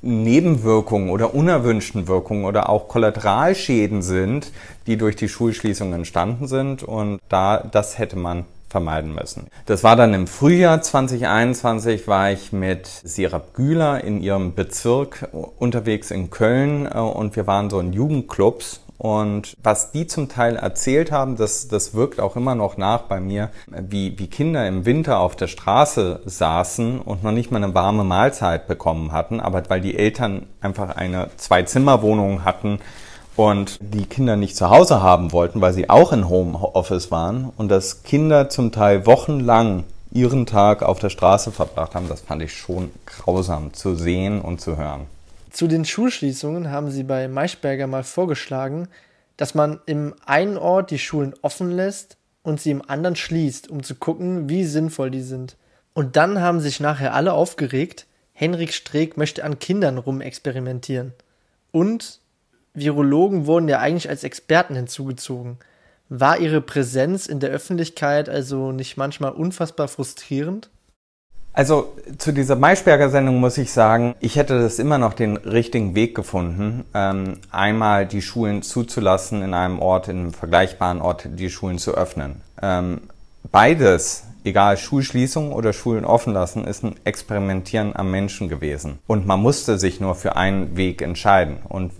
Nebenwirkungen 0.00 1.10
oder 1.10 1.34
unerwünschten 1.34 2.06
Wirkungen 2.06 2.44
oder 2.44 2.70
auch 2.70 2.88
Kollateralschäden 2.88 4.00
sind, 4.00 4.52
die 4.86 4.96
durch 4.96 5.16
die 5.16 5.28
Schulschließung 5.28 5.92
entstanden 5.92 6.46
sind. 6.46 6.84
Und 6.84 7.18
da, 7.28 7.58
das 7.58 7.98
hätte 7.98 8.16
man 8.16 8.44
vermeiden 8.68 9.12
müssen. 9.12 9.48
Das 9.66 9.82
war 9.82 9.96
dann 9.96 10.14
im 10.14 10.28
Frühjahr 10.28 10.80
2021, 10.80 12.06
war 12.06 12.30
ich 12.30 12.52
mit 12.52 12.86
Sirap 12.86 13.52
Güler 13.52 14.04
in 14.04 14.22
ihrem 14.22 14.54
Bezirk 14.54 15.28
unterwegs 15.58 16.12
in 16.12 16.30
Köln 16.30 16.86
äh, 16.86 16.98
und 16.98 17.34
wir 17.34 17.48
waren 17.48 17.68
so 17.68 17.80
in 17.80 17.92
Jugendclubs 17.92 18.80
und 19.00 19.56
was 19.62 19.92
die 19.92 20.06
zum 20.06 20.28
Teil 20.28 20.56
erzählt 20.56 21.10
haben, 21.10 21.36
das, 21.36 21.68
das 21.68 21.94
wirkt 21.94 22.20
auch 22.20 22.36
immer 22.36 22.54
noch 22.54 22.76
nach 22.76 23.04
bei 23.04 23.18
mir, 23.18 23.48
wie, 23.66 24.18
wie 24.18 24.26
Kinder 24.26 24.68
im 24.68 24.84
Winter 24.84 25.20
auf 25.20 25.36
der 25.36 25.46
Straße 25.46 26.20
saßen 26.26 27.00
und 27.00 27.24
noch 27.24 27.32
nicht 27.32 27.50
mal 27.50 27.64
eine 27.64 27.74
warme 27.74 28.04
Mahlzeit 28.04 28.68
bekommen 28.68 29.12
hatten, 29.12 29.40
aber 29.40 29.62
weil 29.68 29.80
die 29.80 29.96
Eltern 29.96 30.42
einfach 30.60 30.96
eine 30.96 31.30
Zwei-Zimmer-Wohnung 31.38 32.44
hatten 32.44 32.78
und 33.36 33.78
die 33.80 34.04
Kinder 34.04 34.36
nicht 34.36 34.54
zu 34.54 34.68
Hause 34.68 35.00
haben 35.00 35.32
wollten, 35.32 35.62
weil 35.62 35.72
sie 35.72 35.88
auch 35.88 36.12
in 36.12 36.28
Homeoffice 36.28 37.10
waren 37.10 37.50
und 37.56 37.70
dass 37.70 38.02
Kinder 38.02 38.50
zum 38.50 38.70
Teil 38.70 39.06
wochenlang 39.06 39.84
ihren 40.12 40.44
Tag 40.44 40.82
auf 40.82 40.98
der 40.98 41.08
Straße 41.08 41.52
verbracht 41.52 41.94
haben, 41.94 42.10
das 42.10 42.20
fand 42.20 42.42
ich 42.42 42.52
schon 42.52 42.90
grausam 43.06 43.72
zu 43.72 43.94
sehen 43.94 44.42
und 44.42 44.60
zu 44.60 44.76
hören. 44.76 45.06
Zu 45.50 45.66
den 45.66 45.84
Schulschließungen 45.84 46.70
haben 46.70 46.90
sie 46.90 47.02
bei 47.02 47.26
Maischberger 47.26 47.86
mal 47.86 48.04
vorgeschlagen, 48.04 48.88
dass 49.36 49.54
man 49.54 49.80
im 49.86 50.14
einen 50.24 50.56
Ort 50.56 50.90
die 50.90 50.98
Schulen 50.98 51.34
offen 51.42 51.70
lässt 51.70 52.16
und 52.42 52.60
sie 52.60 52.70
im 52.70 52.88
anderen 52.88 53.16
schließt, 53.16 53.68
um 53.68 53.82
zu 53.82 53.96
gucken, 53.96 54.48
wie 54.48 54.64
sinnvoll 54.64 55.10
die 55.10 55.22
sind. 55.22 55.56
Und 55.92 56.16
dann 56.16 56.40
haben 56.40 56.60
sich 56.60 56.78
nachher 56.78 57.14
alle 57.14 57.32
aufgeregt, 57.32 58.06
Henrik 58.32 58.72
Streeck 58.72 59.16
möchte 59.16 59.44
an 59.44 59.58
Kindern 59.58 59.98
rumexperimentieren. 59.98 61.12
Und 61.72 62.20
Virologen 62.72 63.46
wurden 63.46 63.68
ja 63.68 63.80
eigentlich 63.80 64.08
als 64.08 64.24
Experten 64.24 64.76
hinzugezogen. 64.76 65.58
War 66.08 66.38
ihre 66.38 66.60
Präsenz 66.60 67.26
in 67.26 67.40
der 67.40 67.50
Öffentlichkeit 67.50 68.28
also 68.28 68.72
nicht 68.72 68.96
manchmal 68.96 69.32
unfassbar 69.32 69.88
frustrierend? 69.88 70.70
Also 71.52 71.92
zu 72.18 72.32
dieser 72.32 72.54
Maischberger-Sendung 72.54 73.40
muss 73.40 73.58
ich 73.58 73.72
sagen, 73.72 74.14
ich 74.20 74.36
hätte 74.36 74.60
das 74.60 74.78
immer 74.78 74.98
noch 74.98 75.14
den 75.14 75.36
richtigen 75.36 75.94
Weg 75.94 76.14
gefunden, 76.14 76.84
ähm, 76.94 77.38
einmal 77.50 78.06
die 78.06 78.22
Schulen 78.22 78.62
zuzulassen 78.62 79.42
in 79.42 79.52
einem 79.52 79.80
Ort, 79.80 80.08
in 80.08 80.18
einem 80.18 80.32
vergleichbaren 80.32 81.02
Ort, 81.02 81.28
die 81.28 81.50
Schulen 81.50 81.78
zu 81.78 81.94
öffnen. 81.94 82.40
Ähm, 82.62 83.00
beides, 83.50 84.24
egal 84.44 84.76
Schulschließung 84.76 85.52
oder 85.52 85.72
Schulen 85.72 86.04
offen 86.04 86.32
lassen, 86.32 86.64
ist 86.64 86.84
ein 86.84 86.94
Experimentieren 87.04 87.96
am 87.96 88.12
Menschen 88.12 88.48
gewesen. 88.48 89.00
Und 89.08 89.26
man 89.26 89.40
musste 89.40 89.76
sich 89.76 90.00
nur 90.00 90.14
für 90.14 90.36
einen 90.36 90.76
Weg 90.76 91.02
entscheiden. 91.02 91.58
Und 91.68 91.90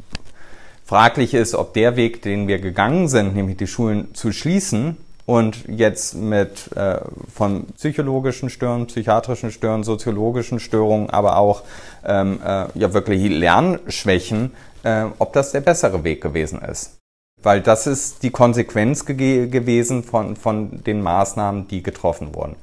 Fraglich 0.90 1.34
ist, 1.34 1.54
ob 1.54 1.72
der 1.74 1.94
Weg, 1.94 2.20
den 2.22 2.48
wir 2.48 2.58
gegangen 2.58 3.06
sind, 3.06 3.36
nämlich 3.36 3.56
die 3.58 3.68
Schulen 3.68 4.12
zu 4.12 4.32
schließen 4.32 4.96
und 5.30 5.64
jetzt 5.68 6.16
mit 6.16 6.76
äh, 6.76 6.98
von 7.32 7.66
psychologischen 7.76 8.50
Störungen, 8.50 8.88
psychiatrischen 8.88 9.52
Störungen, 9.52 9.84
soziologischen 9.84 10.58
Störungen, 10.58 11.08
aber 11.08 11.36
auch 11.36 11.62
ähm, 12.04 12.40
äh, 12.44 12.66
ja 12.74 12.92
wirklich 12.92 13.30
Lernschwächen, 13.30 14.50
äh, 14.82 15.04
ob 15.20 15.32
das 15.32 15.52
der 15.52 15.60
bessere 15.60 16.02
Weg 16.02 16.20
gewesen 16.20 16.60
ist. 16.60 16.98
Weil 17.40 17.60
das 17.60 17.86
ist 17.86 18.24
die 18.24 18.30
Konsequenz 18.30 19.06
ge 19.06 19.46
gewesen 19.46 20.02
von, 20.02 20.34
von 20.34 20.82
den 20.82 21.00
Maßnahmen, 21.00 21.68
die 21.68 21.84
getroffen 21.84 22.34
wurden 22.34 22.56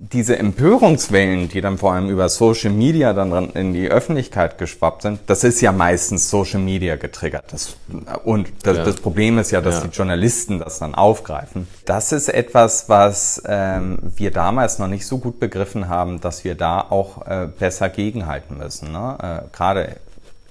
diese 0.00 0.38
Empörungswellen, 0.38 1.48
die 1.48 1.60
dann 1.60 1.76
vor 1.76 1.92
allem 1.92 2.08
über 2.08 2.28
Social 2.28 2.70
Media 2.70 3.12
dann 3.12 3.50
in 3.50 3.72
die 3.72 3.88
Öffentlichkeit 3.88 4.56
geschwappt 4.56 5.02
sind, 5.02 5.20
das 5.26 5.42
ist 5.42 5.60
ja 5.60 5.72
meistens 5.72 6.30
Social 6.30 6.60
Media 6.60 6.94
getriggert. 6.94 7.46
Das, 7.50 7.76
und 8.24 8.48
das, 8.62 8.76
ja. 8.76 8.84
das, 8.84 8.96
Problem 8.96 9.38
ist 9.38 9.50
ja, 9.50 9.60
dass 9.60 9.80
ja. 9.80 9.88
die 9.88 9.96
Journalisten 9.96 10.60
das 10.60 10.78
dann 10.78 10.94
aufgreifen. 10.94 11.66
Das 11.84 12.12
ist 12.12 12.28
etwas, 12.28 12.88
was 12.88 13.42
ähm, 13.46 13.98
wir 14.14 14.30
damals 14.30 14.78
noch 14.78 14.86
nicht 14.86 15.04
so 15.04 15.18
gut 15.18 15.40
begriffen 15.40 15.88
haben, 15.88 16.20
dass 16.20 16.44
wir 16.44 16.54
da 16.54 16.80
auch 16.80 17.26
äh, 17.26 17.48
besser 17.48 17.88
gegenhalten 17.88 18.56
müssen. 18.56 18.92
Ne? 18.92 19.18
Äh, 19.20 19.56
Gerade 19.56 19.96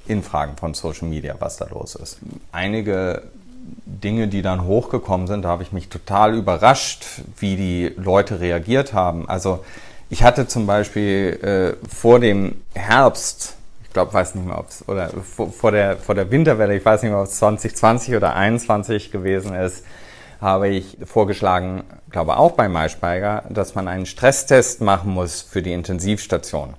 in 0.07 0.23
Fragen 0.23 0.57
von 0.57 0.73
Social 0.73 1.07
Media, 1.07 1.35
was 1.39 1.55
da 1.55 1.67
los 1.67 1.95
ist. 1.95 2.19
Einige 2.51 3.23
Dinge, 3.85 4.27
die 4.27 4.41
dann 4.41 4.65
hochgekommen 4.65 5.27
sind, 5.27 5.43
da 5.43 5.49
habe 5.49 5.63
ich 5.63 5.71
mich 5.71 5.89
total 5.89 6.35
überrascht, 6.35 7.05
wie 7.37 7.55
die 7.55 7.93
Leute 7.97 8.39
reagiert 8.39 8.93
haben. 8.93 9.27
Also 9.27 9.63
ich 10.09 10.23
hatte 10.23 10.47
zum 10.47 10.67
Beispiel 10.67 11.77
äh, 11.81 11.87
vor 11.87 12.19
dem 12.19 12.61
Herbst, 12.73 13.55
ich 13.83 13.91
glaube, 13.91 14.13
weiß 14.13 14.35
nicht 14.35 14.47
mehr, 14.47 14.57
ob 14.57 14.69
es, 14.69 14.87
oder 14.87 15.09
vor, 15.09 15.51
vor, 15.51 15.71
der, 15.71 15.97
vor 15.97 16.15
der 16.15 16.31
Winterwelle, 16.31 16.75
ich 16.75 16.85
weiß 16.85 17.03
nicht 17.03 17.11
mehr, 17.11 17.19
ob 17.19 17.27
es 17.27 17.37
2020 17.37 18.15
oder 18.15 18.31
2021 18.31 19.11
gewesen 19.11 19.55
ist, 19.55 19.83
habe 20.39 20.69
ich 20.69 20.97
vorgeschlagen, 21.03 21.83
glaube 22.11 22.37
auch 22.37 22.51
bei 22.51 22.69
Maischberger, 22.69 23.43
dass 23.49 23.75
man 23.75 23.87
einen 23.87 24.05
Stresstest 24.05 24.81
machen 24.81 25.11
muss 25.11 25.41
für 25.41 25.61
die 25.61 25.73
Intensivstation. 25.73 26.75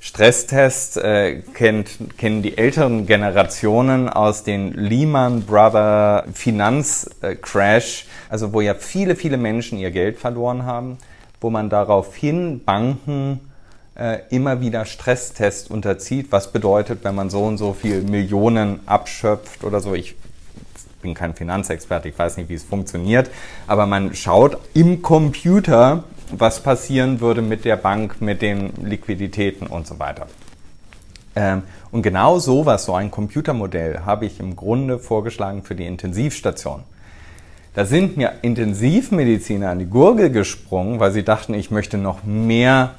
Stresstest 0.00 0.98
äh, 0.98 1.42
kennt, 1.54 2.16
kennen 2.18 2.42
die 2.42 2.58
älteren 2.58 3.06
Generationen 3.06 4.08
aus 4.08 4.44
den 4.44 4.72
Lehman 4.72 5.42
Brother 5.42 6.24
Finanzcrash, 6.32 8.06
also 8.28 8.52
wo 8.52 8.60
ja 8.60 8.74
viele, 8.74 9.16
viele 9.16 9.36
Menschen 9.36 9.78
ihr 9.78 9.90
Geld 9.90 10.18
verloren 10.18 10.64
haben, 10.64 10.98
wo 11.40 11.50
man 11.50 11.70
daraufhin 11.70 12.62
Banken 12.64 13.40
äh, 13.96 14.18
immer 14.30 14.60
wieder 14.60 14.84
Stresstests 14.84 15.68
unterzieht, 15.68 16.30
was 16.30 16.52
bedeutet, 16.52 17.00
wenn 17.02 17.14
man 17.14 17.30
so 17.30 17.44
und 17.44 17.58
so 17.58 17.72
viel 17.72 18.02
Millionen 18.02 18.80
abschöpft 18.86 19.64
oder 19.64 19.80
so. 19.80 19.94
Ich 19.94 20.14
bin 21.02 21.14
kein 21.14 21.34
Finanzexperte, 21.34 22.08
ich 22.08 22.18
weiß 22.18 22.36
nicht, 22.36 22.48
wie 22.48 22.54
es 22.54 22.64
funktioniert, 22.64 23.30
aber 23.66 23.86
man 23.86 24.14
schaut 24.14 24.58
im 24.74 25.02
Computer 25.02 26.04
was 26.30 26.62
passieren 26.62 27.20
würde 27.20 27.42
mit 27.42 27.64
der 27.64 27.76
Bank, 27.76 28.20
mit 28.20 28.42
den 28.42 28.72
Liquiditäten 28.82 29.66
und 29.66 29.86
so 29.86 29.98
weiter. 29.98 30.26
Ähm, 31.34 31.62
und 31.90 32.02
genau 32.02 32.38
sowas, 32.38 32.84
so 32.84 32.94
ein 32.94 33.10
Computermodell, 33.10 34.00
habe 34.04 34.26
ich 34.26 34.40
im 34.40 34.56
Grunde 34.56 34.98
vorgeschlagen 34.98 35.62
für 35.62 35.74
die 35.74 35.86
Intensivstation. 35.86 36.82
Da 37.74 37.84
sind 37.84 38.16
mir 38.16 38.32
Intensivmediziner 38.40 39.68
an 39.68 39.78
die 39.78 39.86
Gurgel 39.86 40.30
gesprungen, 40.30 40.98
weil 40.98 41.12
sie 41.12 41.22
dachten, 41.22 41.52
ich 41.52 41.70
möchte 41.70 41.98
noch 41.98 42.24
mehr 42.24 42.94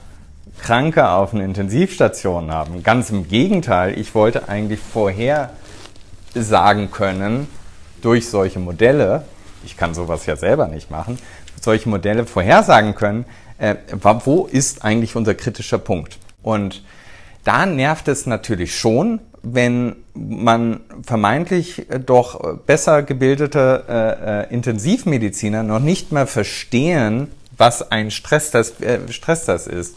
Kranke 0.60 1.10
auf 1.10 1.34
einer 1.34 1.44
Intensivstation 1.44 2.52
haben. 2.52 2.84
Ganz 2.84 3.10
im 3.10 3.28
Gegenteil, 3.28 3.98
ich 3.98 4.14
wollte 4.14 4.50
eigentlich 4.50 4.80
vorher 4.80 5.52
sagen 6.36 6.92
können, 6.92 7.48
durch 8.02 8.30
solche 8.30 8.60
Modelle, 8.60 9.24
ich 9.66 9.78
kann 9.78 9.96
sowas 9.96 10.28
ja 10.28 10.36
selber 10.36 10.68
nicht 10.68 10.92
machen, 10.92 11.18
solche 11.62 11.90
Modelle 11.90 12.26
vorhersagen 12.26 12.96
können, 12.96 13.26
äh, 13.58 13.76
wo 14.24 14.46
ist 14.46 14.84
eigentlich 14.84 15.16
unser 15.16 15.36
kritischer 15.36 15.78
Punkt. 15.78 16.20
Und 16.42 16.84
da 17.44 17.66
nervt 17.66 18.08
es 18.08 18.26
natürlich 18.26 18.78
schon, 18.78 19.20
wenn 19.42 19.96
man 20.14 20.82
vermeintlich 21.04 21.90
äh, 21.90 22.00
doch 22.00 22.58
besser 22.58 23.04
gebildete 23.04 23.84
äh, 23.88 24.52
äh, 24.52 24.54
Intensivmediziner 24.54 25.64
noch 25.64 25.80
nicht 25.80 26.12
mehr 26.12 26.28
verstehen, 26.28 27.30
was 27.58 27.92
ein 27.92 28.12
Stresstest, 28.12 28.82
äh, 28.82 29.12
Stresstest 29.12 29.68
ist. 29.68 29.96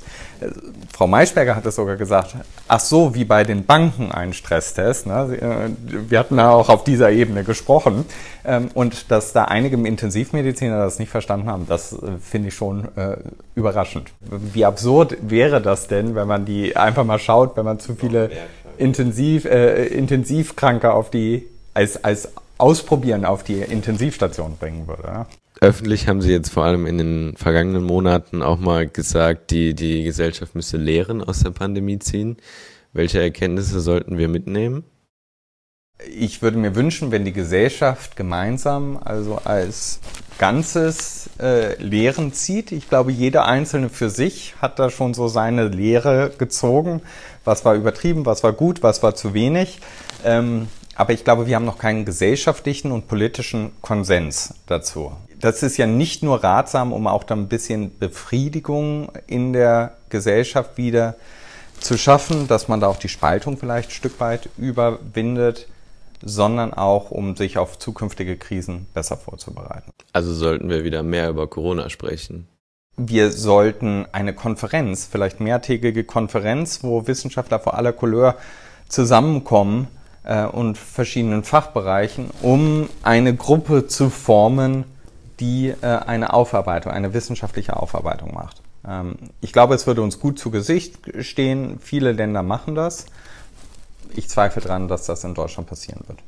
Frau 0.92 1.06
Maischberger 1.06 1.54
hat 1.54 1.66
es 1.66 1.76
sogar 1.76 1.96
gesagt, 1.96 2.34
ach 2.66 2.80
so, 2.80 3.14
wie 3.14 3.24
bei 3.24 3.44
den 3.44 3.66
Banken 3.66 4.10
ein 4.10 4.32
Stresstest. 4.32 5.06
Ne? 5.06 5.36
Äh, 5.36 6.10
wir 6.10 6.18
hatten 6.18 6.36
da 6.38 6.50
auch 6.50 6.68
auf 6.68 6.84
dieser 6.84 7.10
Ebene 7.10 7.44
gesprochen. 7.44 8.06
Ähm, 8.44 8.70
und 8.72 9.10
dass 9.10 9.32
da 9.32 9.44
einige 9.44 9.76
Intensivmediziner 9.76 10.78
das 10.78 10.98
nicht 10.98 11.10
verstanden 11.10 11.48
haben, 11.48 11.66
das 11.68 11.92
äh, 11.92 12.18
finde 12.22 12.48
ich 12.48 12.54
schon 12.54 12.88
äh, 12.96 13.18
überraschend. 13.54 14.10
Wie 14.20 14.64
absurd 14.64 15.16
wäre 15.20 15.60
das 15.60 15.88
denn, 15.88 16.14
wenn 16.14 16.26
man 16.26 16.46
die 16.46 16.76
einfach 16.76 17.04
mal 17.04 17.18
schaut, 17.18 17.56
wenn 17.56 17.66
man 17.66 17.78
zu 17.78 17.94
viele 17.94 18.30
Intensiv, 18.78 19.44
äh, 19.44 19.86
Intensivkranke 19.86 20.92
auf 20.92 21.10
die, 21.10 21.46
als, 21.74 22.02
als 22.02 22.30
Ausprobieren 22.56 23.24
auf 23.24 23.42
die 23.42 23.60
Intensivstation 23.60 24.56
bringen 24.58 24.86
würde. 24.86 25.02
Ne? 25.02 25.26
Öffentlich 25.62 26.08
haben 26.08 26.22
Sie 26.22 26.32
jetzt 26.32 26.48
vor 26.48 26.64
allem 26.64 26.86
in 26.86 26.96
den 26.96 27.36
vergangenen 27.36 27.84
Monaten 27.84 28.42
auch 28.42 28.58
mal 28.58 28.88
gesagt, 28.88 29.50
die, 29.50 29.74
die 29.74 30.04
Gesellschaft 30.04 30.54
müsse 30.54 30.78
Lehren 30.78 31.22
aus 31.22 31.40
der 31.40 31.50
Pandemie 31.50 31.98
ziehen. 31.98 32.38
Welche 32.94 33.20
Erkenntnisse 33.20 33.80
sollten 33.80 34.16
wir 34.16 34.28
mitnehmen? 34.28 34.84
Ich 36.16 36.40
würde 36.40 36.56
mir 36.56 36.74
wünschen, 36.74 37.10
wenn 37.10 37.26
die 37.26 37.34
Gesellschaft 37.34 38.16
gemeinsam, 38.16 38.98
also 39.04 39.36
als 39.44 40.00
Ganzes, 40.38 41.28
äh, 41.38 41.74
Lehren 41.74 42.32
zieht. 42.32 42.72
Ich 42.72 42.88
glaube, 42.88 43.12
jeder 43.12 43.44
Einzelne 43.44 43.90
für 43.90 44.08
sich 44.08 44.54
hat 44.62 44.78
da 44.78 44.88
schon 44.88 45.12
so 45.12 45.28
seine 45.28 45.68
Lehre 45.68 46.32
gezogen. 46.38 47.02
Was 47.44 47.66
war 47.66 47.74
übertrieben, 47.74 48.24
was 48.24 48.42
war 48.42 48.54
gut, 48.54 48.82
was 48.82 49.02
war 49.02 49.14
zu 49.14 49.34
wenig. 49.34 49.80
Ähm, 50.24 50.68
aber 50.94 51.12
ich 51.12 51.22
glaube, 51.22 51.46
wir 51.46 51.56
haben 51.56 51.66
noch 51.66 51.78
keinen 51.78 52.06
gesellschaftlichen 52.06 52.92
und 52.92 53.08
politischen 53.08 53.72
Konsens 53.82 54.54
dazu 54.66 55.12
das 55.40 55.62
ist 55.62 55.76
ja 55.76 55.86
nicht 55.86 56.22
nur 56.22 56.44
ratsam, 56.44 56.92
um 56.92 57.06
auch 57.06 57.24
dann 57.24 57.40
ein 57.40 57.48
bisschen 57.48 57.98
Befriedigung 57.98 59.10
in 59.26 59.52
der 59.52 59.96
Gesellschaft 60.08 60.76
wieder 60.76 61.16
zu 61.80 61.96
schaffen, 61.96 62.46
dass 62.46 62.68
man 62.68 62.80
da 62.80 62.88
auch 62.88 62.98
die 62.98 63.08
Spaltung 63.08 63.56
vielleicht 63.56 63.90
ein 63.90 63.94
Stück 63.94 64.20
weit 64.20 64.50
überwindet, 64.58 65.66
sondern 66.22 66.74
auch, 66.74 67.10
um 67.10 67.36
sich 67.36 67.56
auf 67.56 67.78
zukünftige 67.78 68.36
Krisen 68.36 68.86
besser 68.92 69.16
vorzubereiten. 69.16 69.90
Also 70.12 70.34
sollten 70.34 70.68
wir 70.68 70.84
wieder 70.84 71.02
mehr 71.02 71.30
über 71.30 71.46
Corona 71.46 71.88
sprechen. 71.88 72.46
Wir 72.96 73.30
sollten 73.30 74.06
eine 74.12 74.34
Konferenz, 74.34 75.08
vielleicht 75.10 75.40
mehrtägige 75.40 76.04
Konferenz, 76.04 76.82
wo 76.82 77.06
Wissenschaftler 77.06 77.58
vor 77.58 77.74
aller 77.74 77.94
Couleur 77.94 78.36
zusammenkommen 78.88 79.88
äh, 80.24 80.44
und 80.44 80.76
verschiedenen 80.76 81.44
Fachbereichen, 81.44 82.28
um 82.42 82.90
eine 83.02 83.34
Gruppe 83.34 83.86
zu 83.86 84.10
formen, 84.10 84.84
die 85.40 85.68
äh, 85.68 85.86
eine 85.86 86.32
Aufarbeitung, 86.32 86.92
eine 86.92 87.14
wissenschaftliche 87.14 87.76
Aufarbeitung 87.76 88.34
macht. 88.34 88.62
Ähm, 88.86 89.16
ich 89.40 89.52
glaube, 89.52 89.74
es 89.74 89.86
würde 89.86 90.02
uns 90.02 90.20
gut 90.20 90.38
zu 90.38 90.50
Gesicht 90.50 90.98
stehen. 91.20 91.78
Viele 91.80 92.12
Länder 92.12 92.42
machen 92.42 92.74
das. 92.74 93.06
Ich 94.14 94.28
zweifle 94.28 94.62
daran, 94.62 94.88
dass 94.88 95.06
das 95.06 95.24
in 95.24 95.34
Deutschland 95.34 95.68
passieren 95.68 96.02
wird. 96.06 96.18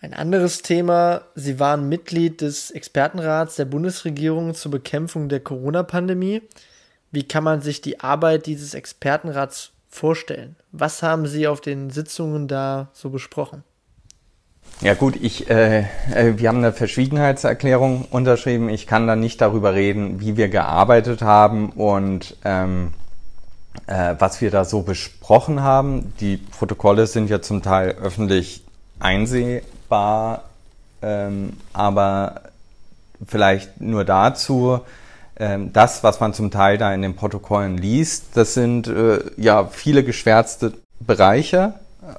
Ein 0.00 0.14
anderes 0.14 0.62
Thema, 0.62 1.22
Sie 1.34 1.58
waren 1.58 1.88
Mitglied 1.88 2.40
des 2.40 2.70
Expertenrats 2.70 3.56
der 3.56 3.64
Bundesregierung 3.64 4.54
zur 4.54 4.70
Bekämpfung 4.70 5.28
der 5.28 5.40
Corona-Pandemie. 5.40 6.42
Wie 7.10 7.26
kann 7.26 7.42
man 7.42 7.62
sich 7.62 7.80
die 7.80 7.98
Arbeit 7.98 8.46
dieses 8.46 8.74
Expertenrats 8.74 9.72
vorstellen? 9.88 10.54
Was 10.70 11.02
haben 11.02 11.26
Sie 11.26 11.48
auf 11.48 11.60
den 11.60 11.90
Sitzungen 11.90 12.46
da 12.46 12.90
so 12.92 13.10
besprochen? 13.10 13.64
Ja 14.80 14.94
gut, 14.94 15.16
ich, 15.20 15.50
äh, 15.50 15.80
äh, 16.14 16.34
wir 16.36 16.48
haben 16.48 16.58
eine 16.58 16.72
Verschwiegenheitserklärung 16.72 18.04
unterschrieben. 18.10 18.68
Ich 18.68 18.86
kann 18.86 19.08
da 19.08 19.16
nicht 19.16 19.40
darüber 19.40 19.74
reden, 19.74 20.20
wie 20.20 20.36
wir 20.36 20.48
gearbeitet 20.48 21.20
haben 21.20 21.70
und 21.70 22.36
ähm, 22.44 22.92
äh, 23.88 24.14
was 24.20 24.40
wir 24.40 24.52
da 24.52 24.64
so 24.64 24.82
besprochen 24.82 25.62
haben. 25.62 26.12
Die 26.20 26.36
Protokolle 26.36 27.08
sind 27.08 27.28
ja 27.28 27.42
zum 27.42 27.60
Teil 27.60 27.96
öffentlich 28.00 28.62
einsehbar, 29.00 30.44
ähm, 31.02 31.54
aber 31.72 32.42
vielleicht 33.26 33.80
nur 33.80 34.04
dazu. 34.04 34.80
Ähm, 35.40 35.72
das, 35.72 36.04
was 36.04 36.20
man 36.20 36.34
zum 36.34 36.52
Teil 36.52 36.78
da 36.78 36.94
in 36.94 37.02
den 37.02 37.16
Protokollen 37.16 37.78
liest, 37.78 38.36
das 38.36 38.54
sind 38.54 38.86
äh, 38.86 39.24
ja 39.36 39.66
viele 39.66 40.04
geschwärzte 40.04 40.74
Bereiche 41.00 41.74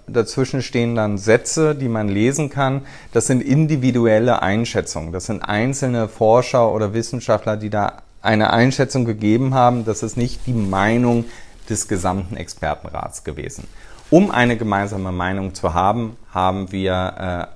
Dazwischen 0.08 0.62
stehen 0.62 0.96
dann 0.96 1.18
Sätze, 1.18 1.76
die 1.76 1.90
man 1.90 2.08
lesen 2.08 2.50
kann. 2.50 2.82
Das 3.12 3.28
sind 3.28 3.42
individuelle 3.42 4.42
Einschätzungen. 4.42 5.12
Das 5.12 5.26
sind 5.26 5.42
einzelne 5.42 6.08
Forscher 6.08 6.72
oder 6.72 6.94
Wissenschaftler, 6.94 7.58
die 7.58 7.70
da 7.70 8.02
eine 8.22 8.52
Einschätzung 8.52 9.06
gegeben 9.06 9.54
haben. 9.54 9.86
Das 9.86 10.04
ist 10.04 10.18
nicht 10.18 10.46
die 10.46 10.54
Meinung 10.54 11.26
des 11.70 11.88
gesamten 11.88 12.36
Expertenrats 12.36 13.24
gewesen. 13.24 13.68
Um 14.10 14.32
eine 14.32 14.58
gemeinsame 14.58 15.12
Meinung 15.12 15.54
zu 15.54 15.74
haben, 15.74 16.18
haben 16.34 16.72
wir 16.72 17.50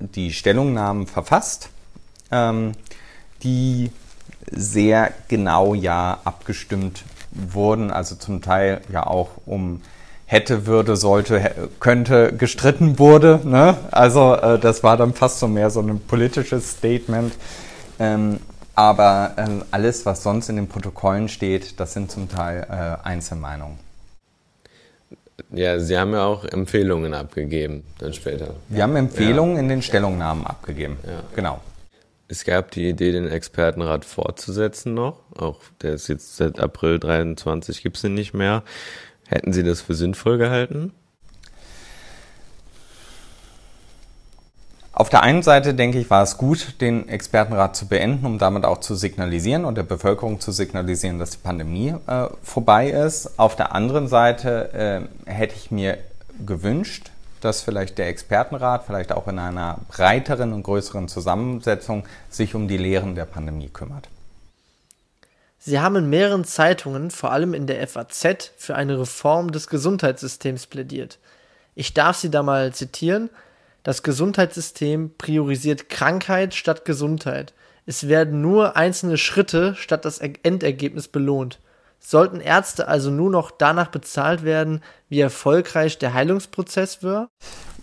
die 0.00 0.32
Stellungnahmen 0.32 1.06
verfasst, 1.06 1.70
ähm, 2.30 2.72
die 3.42 3.90
sehr 4.50 5.12
genau 5.28 5.74
ja 5.74 6.18
abgestimmt 6.24 7.04
wurden, 7.30 7.90
also 7.90 8.14
zum 8.14 8.40
Teil 8.40 8.80
ja 8.90 9.06
auch 9.06 9.30
um 9.44 9.82
hätte, 10.28 10.66
würde, 10.66 10.94
sollte, 10.94 11.70
könnte 11.80 12.34
gestritten 12.36 12.98
wurde. 12.98 13.40
Ne? 13.44 13.76
Also 13.90 14.34
äh, 14.34 14.58
das 14.58 14.82
war 14.82 14.98
dann 14.98 15.14
fast 15.14 15.40
so 15.40 15.48
mehr 15.48 15.70
so 15.70 15.80
ein 15.80 15.98
politisches 16.00 16.72
Statement. 16.72 17.32
Ähm, 17.98 18.38
aber 18.74 19.32
äh, 19.36 19.64
alles, 19.70 20.04
was 20.04 20.22
sonst 20.22 20.50
in 20.50 20.56
den 20.56 20.68
Protokollen 20.68 21.28
steht, 21.28 21.80
das 21.80 21.94
sind 21.94 22.10
zum 22.10 22.28
Teil 22.28 22.66
äh, 22.70 23.06
Einzelmeinungen. 23.06 23.78
Ja, 25.50 25.78
Sie 25.78 25.96
haben 25.98 26.12
ja 26.12 26.26
auch 26.26 26.44
Empfehlungen 26.44 27.14
abgegeben, 27.14 27.84
dann 27.98 28.12
später. 28.12 28.54
Wir 28.68 28.82
haben 28.82 28.96
Empfehlungen 28.96 29.54
ja. 29.54 29.60
in 29.62 29.68
den 29.70 29.80
Stellungnahmen 29.80 30.46
abgegeben. 30.46 30.98
Ja. 31.04 31.22
Genau. 31.34 31.60
Es 32.30 32.44
gab 32.44 32.70
die 32.72 32.90
Idee, 32.90 33.12
den 33.12 33.26
Expertenrat 33.26 34.04
fortzusetzen 34.04 34.92
noch. 34.92 35.20
Auch 35.38 35.60
der 35.80 35.94
ist 35.94 36.08
jetzt 36.08 36.36
seit 36.36 36.60
April 36.60 36.98
23 36.98 37.82
gibt 37.82 37.96
es 37.96 38.02
den 38.02 38.12
nicht 38.12 38.34
mehr. 38.34 38.62
Hätten 39.28 39.52
Sie 39.52 39.62
das 39.62 39.82
für 39.82 39.94
sinnvoll 39.94 40.38
gehalten? 40.38 40.92
Auf 44.92 45.10
der 45.10 45.22
einen 45.22 45.42
Seite 45.42 45.74
denke 45.74 46.00
ich, 46.00 46.10
war 46.10 46.24
es 46.24 46.38
gut, 46.38 46.80
den 46.80 47.08
Expertenrat 47.08 47.76
zu 47.76 47.86
beenden, 47.86 48.26
um 48.26 48.38
damit 48.38 48.64
auch 48.64 48.80
zu 48.80 48.96
signalisieren 48.96 49.64
und 49.64 49.76
der 49.76 49.84
Bevölkerung 49.84 50.40
zu 50.40 50.50
signalisieren, 50.50 51.20
dass 51.20 51.30
die 51.30 51.38
Pandemie 51.38 51.94
äh, 52.08 52.26
vorbei 52.42 52.90
ist. 52.90 53.38
Auf 53.38 53.54
der 53.54 53.74
anderen 53.74 54.08
Seite 54.08 55.08
äh, 55.26 55.30
hätte 55.30 55.54
ich 55.54 55.70
mir 55.70 55.98
gewünscht, 56.44 57.12
dass 57.40 57.60
vielleicht 57.60 57.98
der 57.98 58.08
Expertenrat, 58.08 58.86
vielleicht 58.86 59.12
auch 59.12 59.28
in 59.28 59.38
einer 59.38 59.78
breiteren 59.88 60.52
und 60.52 60.64
größeren 60.64 61.06
Zusammensetzung, 61.06 62.04
sich 62.28 62.56
um 62.56 62.66
die 62.66 62.78
Lehren 62.78 63.14
der 63.14 63.26
Pandemie 63.26 63.68
kümmert. 63.68 64.08
Sie 65.68 65.80
haben 65.80 65.96
in 65.96 66.08
mehreren 66.08 66.44
Zeitungen, 66.44 67.10
vor 67.10 67.30
allem 67.30 67.52
in 67.52 67.66
der 67.66 67.86
FAZ, 67.86 68.52
für 68.56 68.74
eine 68.74 68.98
Reform 68.98 69.52
des 69.52 69.66
Gesundheitssystems 69.66 70.66
plädiert. 70.66 71.18
Ich 71.74 71.92
darf 71.92 72.16
Sie 72.16 72.30
da 72.30 72.42
mal 72.42 72.72
zitieren. 72.72 73.28
Das 73.82 74.02
Gesundheitssystem 74.02 75.10
priorisiert 75.18 75.90
Krankheit 75.90 76.54
statt 76.54 76.86
Gesundheit. 76.86 77.52
Es 77.84 78.08
werden 78.08 78.40
nur 78.40 78.78
einzelne 78.78 79.18
Schritte 79.18 79.74
statt 79.74 80.06
das 80.06 80.20
Endergebnis 80.20 81.06
belohnt. 81.06 81.58
Sollten 82.00 82.40
Ärzte 82.40 82.88
also 82.88 83.10
nur 83.10 83.28
noch 83.28 83.50
danach 83.50 83.88
bezahlt 83.88 84.44
werden, 84.44 84.80
wie 85.10 85.20
erfolgreich 85.20 85.98
der 85.98 86.14
Heilungsprozess 86.14 87.02
war? 87.02 87.28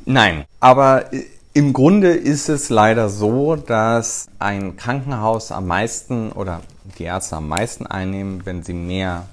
Nein, 0.06 0.46
aber 0.60 1.12
im 1.54 1.72
Grunde 1.72 2.16
ist 2.16 2.50
es 2.50 2.70
leider 2.70 3.10
so, 3.10 3.56
dass 3.56 4.26
ein 4.40 4.76
Krankenhaus 4.76 5.52
am 5.52 5.68
meisten 5.68 6.32
oder 6.32 6.62
die 6.98 7.04
Ärzte 7.04 7.38
am 7.38 7.48
meisten 7.48 7.86
einnehmen, 7.86 8.46
wenn 8.46 8.64
sie 8.64 8.74
mehr 8.74 9.26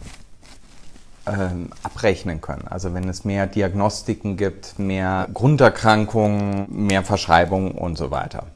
ähm, 1.26 1.71
abrechnen 1.82 2.40
können. 2.40 2.66
Also 2.68 2.94
wenn 2.94 3.09
es 3.09 3.25
mehr 3.25 3.47
Diagnostiken 3.47 4.37
gibt, 4.37 4.78
mehr 4.78 5.28
Grunderkrankungen, 5.32 6.66
mehr 6.68 7.02
Verschreibungen 7.02 7.73
und 7.73 7.97
so 7.97 8.11
weiter. 8.11 8.47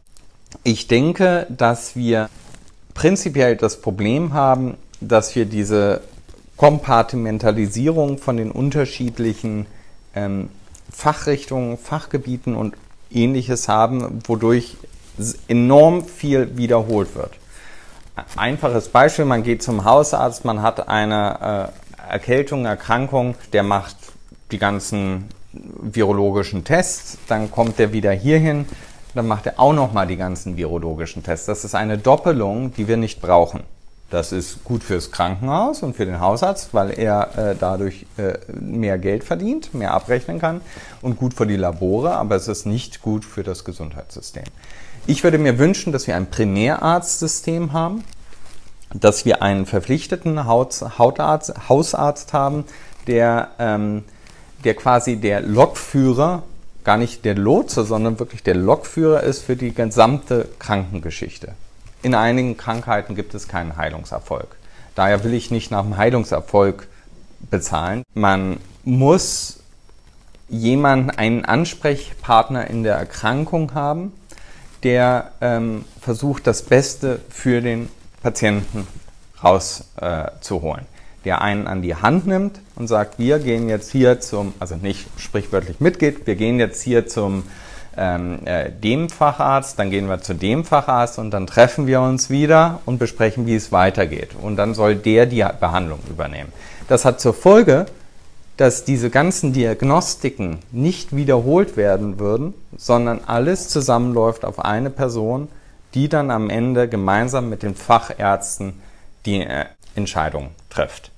Ich 0.65 0.89
denke, 0.89 1.47
dass 1.49 1.97
wir 1.97 2.29
prinzipiell 2.95 3.57
das 3.57 3.81
Problem 3.81 4.33
haben, 4.33 4.75
dass 5.01 5.35
wir 5.37 5.45
diese 5.45 6.01
Kompartimentalisierung 6.57 8.19
von 8.19 8.37
den 8.37 8.51
unterschiedlichen 8.51 9.67
ähm, 10.15 10.49
Fachrichtungen, 10.91 11.77
Fachgebieten 11.77 12.57
und 12.57 12.75
ähnliches 13.11 13.69
haben, 13.69 14.23
wodurch 14.27 14.77
enorm 15.49 16.05
viel 16.05 16.57
wiederholt 16.57 17.15
wird. 17.15 17.33
Einfaches 18.37 18.89
Beispiel, 18.89 19.27
man 19.27 19.43
geht 19.43 19.63
zum 19.63 19.85
Hausarzt, 19.85 20.45
man 20.45 20.63
hat 20.63 20.89
eine 20.89 21.73
äh, 22.09 22.13
Erkältung, 22.13 22.65
Erkrankung, 22.65 23.35
der 23.53 23.63
macht 23.63 23.97
die 24.53 24.59
ganzen 24.59 25.29
virologischen 25.53 26.65
Tests, 26.65 27.19
dann 27.29 27.51
kommt 27.51 27.79
er 27.79 27.93
wieder 27.93 28.13
hierhin, 28.13 28.67
dann 29.15 29.27
macht 29.27 29.47
er 29.47 29.61
auch 29.61 29.73
nochmal 29.73 30.07
die 30.07 30.17
ganzen 30.17 30.57
virologischen 30.57 31.23
Tests. 31.23 31.47
Das 31.47 31.65
ist 31.65 31.75
eine 31.75 31.99
Doppelung, 31.99 32.73
die 32.75 32.89
wir 32.89 32.97
nicht 32.97 33.21
brauchen. 33.21 33.65
Das 34.09 34.31
ist 34.31 34.63
gut 34.63 34.85
fürs 34.85 35.11
Krankenhaus 35.11 35.83
und 35.83 35.97
für 35.97 36.07
den 36.07 36.21
Hausarzt, 36.21 36.73
weil 36.73 36.97
er 36.97 37.37
äh, 37.37 37.57
dadurch 37.59 38.07
äh, 38.17 38.39
mehr 38.53 38.99
Geld 38.99 39.25
verdient, 39.25 39.75
mehr 39.75 39.93
abrechnen 39.93 40.39
kann 40.39 40.61
und 41.03 41.19
gut 41.19 41.35
für 41.35 41.47
die 41.47 41.57
Labore, 41.57 42.15
aber 42.15 42.37
es 42.37 42.47
ist 42.47 42.67
nicht 42.67 43.03
gut 43.03 43.25
für 43.25 43.43
das 43.43 43.65
Gesundheitssystem. 43.65 44.45
Ich 45.09 45.23
würde 45.23 45.39
mir 45.39 45.61
wünschen, 45.61 45.93
dass 45.93 46.09
wir 46.09 46.17
ein 46.17 46.31
Primärarztsystem 46.31 47.73
haben, 47.73 48.03
dass 48.93 49.25
wir 49.25 49.41
einen 49.41 49.65
verpflichteten 49.65 50.47
Haut, 50.47 50.85
Hautarzt, 50.99 51.69
Hausarzt 51.69 52.33
haben, 52.33 52.65
der, 53.07 53.51
ähm, 53.61 54.03
der 54.65 54.75
quasi 54.75 55.17
der 55.17 55.43
Lokführer, 55.43 56.43
gar 56.83 56.97
nicht 56.97 57.25
der 57.25 57.37
Lotse, 57.37 57.85
sondern 57.85 58.19
wirklich 58.19 58.43
der 58.43 58.57
Lokführer 58.57 59.23
ist 59.23 59.43
für 59.43 59.55
die 59.55 59.73
gesamte 59.73 60.49
Krankengeschichte. 60.59 61.53
In 62.03 62.17
einigen 62.17 62.57
Krankheiten 62.57 63.15
gibt 63.15 63.33
es 63.35 63.47
keinen 63.47 63.77
Heilungserfolg. 63.77 64.57
Daher 64.97 65.23
will 65.23 65.35
ich 65.35 65.53
nicht 65.53 65.71
nach 65.71 65.83
dem 65.83 65.97
Heilungserfolg 65.97 66.89
bezahlen. 67.49 68.03
Man 68.15 68.59
muss 68.85 69.61
jemanden, 70.49 71.11
einen 71.11 71.45
Ansprechpartner 71.45 72.69
in 72.69 72.83
der 72.83 72.97
Erkrankung 72.97 73.75
haben, 73.75 74.13
der 74.83 75.33
ähm, 75.41 75.85
versucht, 76.01 76.47
das 76.47 76.63
Beste 76.63 77.21
für 77.29 77.61
den 77.61 77.89
Patienten 78.23 78.87
rauszuholen. 79.43 80.83
Äh, 80.83 80.97
der 81.27 81.43
einen 81.43 81.67
an 81.67 81.83
die 81.83 81.97
Hand 81.97 82.29
nimmt 82.29 82.61
und 82.77 82.87
sagt, 82.87 83.19
wir 83.19 83.41
gehen 83.41 83.69
jetzt 83.69 83.91
hier 83.91 84.21
zum, 84.21 84.55
also 84.61 84.77
nicht 84.77 85.09
sprichwörtlich 85.19 85.81
mitgeht, 85.81 86.25
wir 86.27 86.37
gehen 86.37 86.61
jetzt 86.61 86.83
hier 86.83 87.09
zum 87.09 87.43
ähm, 87.97 88.39
äh, 88.45 88.71
dem 88.71 89.09
Facharzt, 89.09 89.79
dann 89.79 89.91
gehen 89.91 90.09
wir 90.09 90.21
zu 90.21 90.35
dem 90.35 90.65
Facharzt 90.65 91.19
und 91.19 91.33
dann 91.33 91.49
treffen 91.49 91.89
wir 91.89 92.01
uns 92.01 92.31
wieder 92.31 92.81
und 92.87 92.99
besprechen, 92.99 93.47
wie 93.47 93.57
es 93.57 93.73
weitergeht. 93.73 94.31
Und 94.41 94.57
dann 94.57 94.75
soll 94.75 94.95
der 94.95 95.27
die 95.27 95.45
Behandlung 95.59 95.99
übernehmen. 96.09 96.53
Das 96.89 97.05
hat 97.05 97.21
zur 97.21 97.35
Folge, 97.35 97.87
dass 98.57 98.85
diese 98.85 99.11
ganzen 99.11 99.53
Diagnostiken 99.53 100.61
nicht 100.73 101.15
wiederholt 101.15 101.77
werden 101.77 102.19
würden, 102.19 102.55
sondern 102.77 103.21
alles 103.27 103.69
zusammenläuft 103.69 104.45
auf 104.45 104.65
eine 104.65 104.91
Person, 104.91 105.49
die 105.95 106.09
dann 106.09 106.31
am 106.31 106.51
Ende 106.51 106.89
gemeinsam 106.89 107.49
mit 107.49 107.63
den 107.63 107.75
Fachärzten 107.75 108.75
die 109.27 109.41
äh, 109.41 109.67
Entscheidung 109.95 110.51
trifft. 110.71 111.11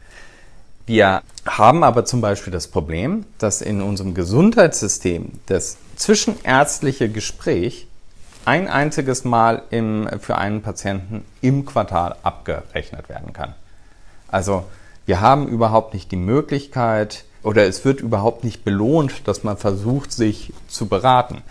Wir 0.87 1.23
haben 1.47 1.85
aber 1.85 2.07
zum 2.07 2.21
Beispiel 2.21 2.53
das 2.53 2.69
Problem, 2.69 3.27
dass 3.39 3.61
in 3.61 3.83
unserem 3.83 4.15
Gesundheitssystem 4.15 5.33
das 5.47 5.77
zwischenärztliche 5.97 7.11
Gespräch 7.11 7.87
ein 8.47 8.69
einziges 8.69 9.25
Mal 9.25 9.63
im, 9.71 10.09
für 10.21 10.39
einen 10.39 10.63
Patienten 10.63 11.25
im 11.43 11.67
Quartal 11.67 12.17
abgerechnet 12.23 13.11
werden 13.11 13.35
kann. 13.35 13.55
Also 14.29 14.65
wir 15.05 15.21
haben 15.21 15.49
überhaupt 15.49 15.93
nicht 15.93 16.11
die 16.11 16.17
Möglichkeit 16.17 17.25
oder 17.43 17.67
es 17.67 17.85
wird 17.85 18.01
überhaupt 18.01 18.45
nicht 18.45 18.65
belohnt, 18.65 19.27
dass 19.27 19.45
man 19.45 19.57
versucht, 19.57 20.13
sich 20.13 20.53
zu 20.69 20.87
beraten. 20.87 21.43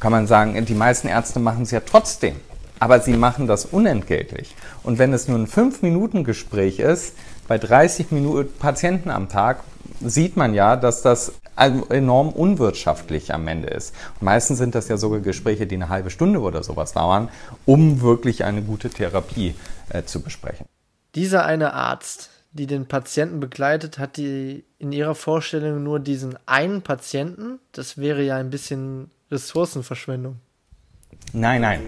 Kann 0.00 0.12
man 0.12 0.26
sagen, 0.26 0.64
die 0.64 0.74
meisten 0.74 1.08
Ärzte 1.08 1.38
machen 1.38 1.62
es 1.62 1.70
ja 1.70 1.80
trotzdem, 1.80 2.36
aber 2.78 3.00
sie 3.00 3.16
machen 3.16 3.46
das 3.46 3.64
unentgeltlich. 3.64 4.54
Und 4.82 4.98
wenn 4.98 5.12
es 5.12 5.28
nur 5.28 5.38
ein 5.38 5.46
5-Minuten-Gespräch 5.46 6.78
ist, 6.80 7.14
bei 7.48 7.58
30 7.58 8.10
Minuten 8.10 8.52
Patienten 8.58 9.10
am 9.10 9.28
Tag, 9.28 9.62
sieht 10.00 10.36
man 10.36 10.52
ja, 10.52 10.76
dass 10.76 11.02
das 11.02 11.32
enorm 11.56 12.28
unwirtschaftlich 12.28 13.32
am 13.32 13.48
Ende 13.48 13.68
ist. 13.68 13.94
Meistens 14.20 14.58
sind 14.58 14.74
das 14.74 14.88
ja 14.88 14.96
sogar 14.96 15.20
Gespräche, 15.20 15.66
die 15.66 15.76
eine 15.76 15.88
halbe 15.88 16.10
Stunde 16.10 16.40
oder 16.40 16.62
sowas 16.62 16.92
dauern, 16.92 17.30
um 17.64 18.02
wirklich 18.02 18.44
eine 18.44 18.62
gute 18.62 18.90
Therapie 18.90 19.54
äh, 19.88 20.02
zu 20.02 20.20
besprechen. 20.20 20.66
Dieser 21.14 21.46
eine 21.46 21.72
Arzt, 21.72 22.28
die 22.56 22.66
den 22.66 22.86
Patienten 22.86 23.40
begleitet, 23.40 23.98
hat 23.98 24.16
die 24.16 24.64
in 24.78 24.92
ihrer 24.92 25.14
Vorstellung 25.14 25.82
nur 25.82 26.00
diesen 26.00 26.38
einen 26.46 26.82
Patienten. 26.82 27.60
Das 27.72 27.98
wäre 27.98 28.22
ja 28.22 28.36
ein 28.36 28.50
bisschen 28.50 29.10
Ressourcenverschwendung. 29.30 30.36
Nein, 31.32 31.60
nein. 31.60 31.80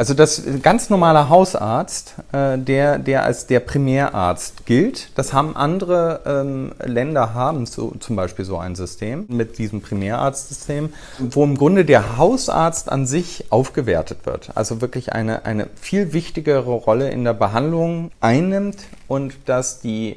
Also 0.00 0.14
das 0.14 0.42
ganz 0.62 0.88
normale 0.88 1.28
Hausarzt, 1.28 2.14
äh, 2.32 2.56
der, 2.56 2.98
der 2.98 3.22
als 3.22 3.46
der 3.46 3.60
Primärarzt 3.60 4.64
gilt, 4.64 5.10
das 5.14 5.34
haben 5.34 5.54
andere 5.54 6.22
ähm, 6.24 6.72
Länder 6.82 7.34
haben 7.34 7.66
so, 7.66 7.92
zum 8.00 8.16
Beispiel 8.16 8.46
so 8.46 8.56
ein 8.56 8.76
System 8.76 9.26
mit 9.28 9.58
diesem 9.58 9.82
Primärarztsystem, 9.82 10.94
wo 11.18 11.44
im 11.44 11.58
Grunde 11.58 11.84
der 11.84 12.16
Hausarzt 12.16 12.90
an 12.90 13.04
sich 13.04 13.44
aufgewertet 13.50 14.24
wird. 14.24 14.52
Also 14.54 14.80
wirklich 14.80 15.12
eine, 15.12 15.44
eine 15.44 15.68
viel 15.78 16.14
wichtigere 16.14 16.70
Rolle 16.70 17.10
in 17.10 17.24
der 17.24 17.34
Behandlung 17.34 18.10
einnimmt 18.22 18.78
und 19.06 19.34
dass 19.44 19.80
die 19.80 20.16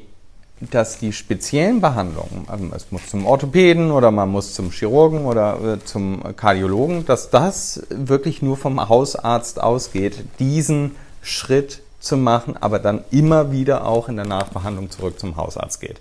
dass 0.70 0.98
die 0.98 1.12
speziellen 1.12 1.80
Behandlungen, 1.80 2.46
also 2.46 2.64
es 2.74 2.90
muss 2.90 3.08
zum 3.08 3.26
Orthopäden 3.26 3.90
oder 3.90 4.10
man 4.10 4.28
muss 4.28 4.54
zum 4.54 4.70
Chirurgen 4.70 5.24
oder 5.24 5.74
äh, 5.74 5.84
zum 5.84 6.22
Kardiologen, 6.36 7.06
dass 7.06 7.30
das 7.30 7.82
wirklich 7.90 8.42
nur 8.42 8.56
vom 8.56 8.88
Hausarzt 8.88 9.62
ausgeht, 9.62 10.24
diesen 10.38 10.92
Schritt 11.22 11.82
zu 12.00 12.16
machen, 12.16 12.56
aber 12.60 12.78
dann 12.78 13.04
immer 13.10 13.50
wieder 13.50 13.86
auch 13.86 14.08
in 14.08 14.16
der 14.16 14.26
Nachbehandlung 14.26 14.90
zurück 14.90 15.18
zum 15.18 15.36
Hausarzt 15.36 15.80
geht. 15.80 16.00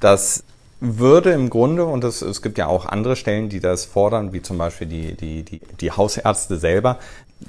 Das 0.00 0.42
würde 0.80 1.30
im 1.30 1.48
Grunde, 1.50 1.86
und 1.86 2.04
das, 2.04 2.20
es 2.20 2.42
gibt 2.42 2.58
ja 2.58 2.66
auch 2.66 2.86
andere 2.86 3.16
Stellen, 3.16 3.48
die 3.48 3.60
das 3.60 3.84
fordern, 3.84 4.32
wie 4.32 4.42
zum 4.42 4.58
Beispiel 4.58 4.86
die, 4.86 5.14
die, 5.14 5.42
die, 5.42 5.60
die 5.80 5.92
Hausärzte 5.92 6.58
selber, 6.58 6.98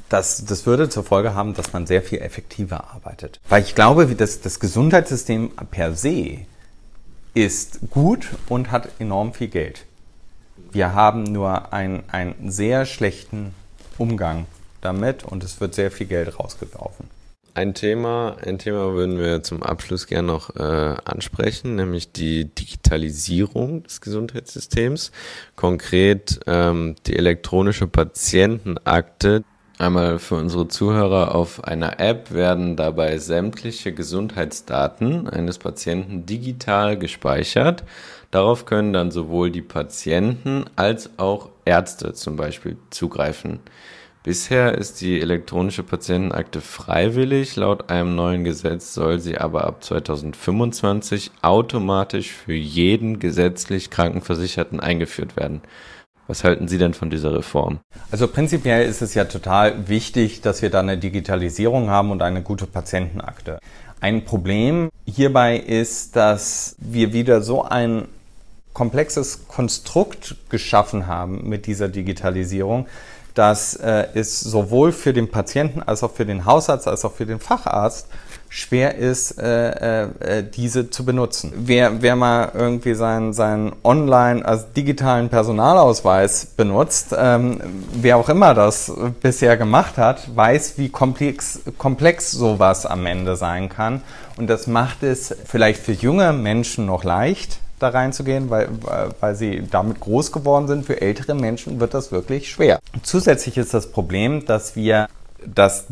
das, 0.09 0.45
das 0.45 0.65
würde 0.65 0.89
zur 0.89 1.03
Folge 1.03 1.33
haben, 1.33 1.53
dass 1.53 1.73
man 1.73 1.87
sehr 1.87 2.01
viel 2.01 2.19
effektiver 2.19 2.91
arbeitet. 2.93 3.39
Weil 3.49 3.63
ich 3.63 3.75
glaube, 3.75 4.07
das, 4.07 4.41
das 4.41 4.59
Gesundheitssystem 4.59 5.51
per 5.71 5.93
se 5.95 6.39
ist 7.35 7.81
gut 7.91 8.29
und 8.49 8.71
hat 8.71 8.89
enorm 8.97 9.33
viel 9.33 9.49
Geld. 9.49 9.85
Wir 10.71 10.93
haben 10.93 11.23
nur 11.23 11.73
einen, 11.73 12.03
einen 12.09 12.49
sehr 12.49 12.85
schlechten 12.85 13.53
Umgang 13.97 14.45
damit 14.81 15.23
und 15.23 15.43
es 15.43 15.59
wird 15.61 15.75
sehr 15.75 15.91
viel 15.91 16.07
Geld 16.07 16.39
rausgeworfen. 16.39 17.09
Ein 17.53 17.73
Thema, 17.73 18.35
ein 18.45 18.57
Thema 18.57 18.93
würden 18.93 19.17
wir 19.17 19.41
zum 19.43 19.63
Abschluss 19.63 20.07
gerne 20.07 20.27
noch 20.27 20.55
äh, 20.57 20.95
ansprechen, 21.05 21.75
nämlich 21.75 22.11
die 22.11 22.53
Digitalisierung 22.53 23.83
des 23.83 24.01
Gesundheitssystems. 24.01 25.11
Konkret 25.55 26.41
ähm, 26.47 26.95
die 27.05 27.15
elektronische 27.15 27.87
Patientenakte. 27.87 29.43
Einmal 29.77 30.19
für 30.19 30.35
unsere 30.35 30.69
Zuhörer 30.69 31.35
auf 31.35 31.65
einer 31.65 31.99
App 31.99 32.31
werden 32.31 32.77
dabei 32.77 33.17
sämtliche 33.17 33.91
Gesundheitsdaten 33.91 35.27
eines 35.27 35.57
Patienten 35.57 36.25
digital 36.25 36.97
gespeichert. 36.97 37.83
Darauf 38.31 38.65
können 38.65 38.93
dann 38.93 39.11
sowohl 39.11 39.51
die 39.51 39.61
Patienten 39.61 40.63
als 40.77 41.09
auch 41.17 41.49
Ärzte 41.65 42.13
zum 42.13 42.37
Beispiel 42.37 42.77
zugreifen. 42.89 43.59
Bisher 44.23 44.77
ist 44.77 45.01
die 45.01 45.19
elektronische 45.19 45.83
Patientenakte 45.83 46.61
freiwillig. 46.61 47.57
Laut 47.57 47.89
einem 47.89 48.15
neuen 48.15 48.45
Gesetz 48.45 48.93
soll 48.93 49.19
sie 49.19 49.37
aber 49.37 49.65
ab 49.65 49.83
2025 49.83 51.31
automatisch 51.41 52.31
für 52.31 52.55
jeden 52.55 53.19
gesetzlich 53.19 53.89
Krankenversicherten 53.91 54.79
eingeführt 54.79 55.35
werden. 55.35 55.61
Was 56.27 56.43
halten 56.43 56.67
Sie 56.67 56.77
denn 56.77 56.93
von 56.93 57.09
dieser 57.09 57.33
Reform? 57.33 57.79
Also 58.09 58.27
prinzipiell 58.27 58.87
ist 58.87 59.01
es 59.01 59.13
ja 59.13 59.25
total 59.25 59.87
wichtig, 59.87 60.41
dass 60.41 60.61
wir 60.61 60.69
da 60.69 60.79
eine 60.79 60.97
Digitalisierung 60.97 61.89
haben 61.89 62.11
und 62.11 62.21
eine 62.21 62.41
gute 62.41 62.65
Patientenakte. 62.65 63.59
Ein 64.01 64.25
Problem 64.25 64.89
hierbei 65.05 65.57
ist, 65.57 66.15
dass 66.15 66.75
wir 66.79 67.13
wieder 67.13 67.41
so 67.41 67.63
ein 67.63 68.07
komplexes 68.73 69.47
Konstrukt 69.47 70.35
geschaffen 70.49 71.07
haben 71.07 71.47
mit 71.47 71.65
dieser 71.65 71.87
Digitalisierung, 71.89 72.87
dass 73.33 73.75
äh, 73.75 74.07
es 74.13 74.39
sowohl 74.39 74.91
für 74.91 75.13
den 75.13 75.29
Patienten 75.29 75.83
als 75.83 76.03
auch 76.03 76.11
für 76.11 76.25
den 76.25 76.45
Hausarzt 76.45 76.87
als 76.87 77.05
auch 77.05 77.13
für 77.13 77.25
den 77.25 77.39
Facharzt 77.39 78.07
schwer 78.55 78.95
ist, 78.95 79.37
äh, 79.37 80.03
äh, 80.03 80.43
diese 80.49 80.89
zu 80.89 81.03
benutzen. 81.03 81.51
Wer, 81.57 82.01
wer 82.01 82.15
mal 82.15 82.53
irgendwie 82.53 82.93
seinen, 82.93 83.33
seinen 83.33 83.73
online, 83.83 84.45
also 84.45 84.63
digitalen 84.73 85.27
Personalausweis 85.27 86.45
benutzt, 86.45 87.13
ähm, 87.17 87.59
wer 87.93 88.15
auch 88.15 88.29
immer 88.29 88.53
das 88.53 88.89
bisher 89.21 89.57
gemacht 89.57 89.97
hat, 89.97 90.33
weiß, 90.33 90.77
wie 90.77 90.87
komplex, 90.87 91.59
komplex 91.77 92.31
sowas 92.31 92.85
am 92.85 93.05
Ende 93.05 93.35
sein 93.35 93.67
kann. 93.67 94.01
Und 94.37 94.49
das 94.49 94.67
macht 94.67 95.03
es 95.03 95.35
vielleicht 95.45 95.81
für 95.81 95.91
junge 95.91 96.31
Menschen 96.31 96.85
noch 96.85 97.03
leicht, 97.03 97.59
da 97.79 97.89
reinzugehen, 97.89 98.49
weil, 98.49 98.69
weil 99.19 99.35
sie 99.35 99.63
damit 99.69 99.99
groß 99.99 100.31
geworden 100.31 100.67
sind. 100.67 100.85
Für 100.85 101.01
ältere 101.01 101.35
Menschen 101.35 101.81
wird 101.81 101.93
das 101.93 102.13
wirklich 102.13 102.49
schwer. 102.49 102.79
Zusätzlich 103.03 103.57
ist 103.57 103.73
das 103.73 103.91
Problem, 103.91 104.45
dass 104.45 104.77
wir, 104.77 105.07
dass 105.45 105.87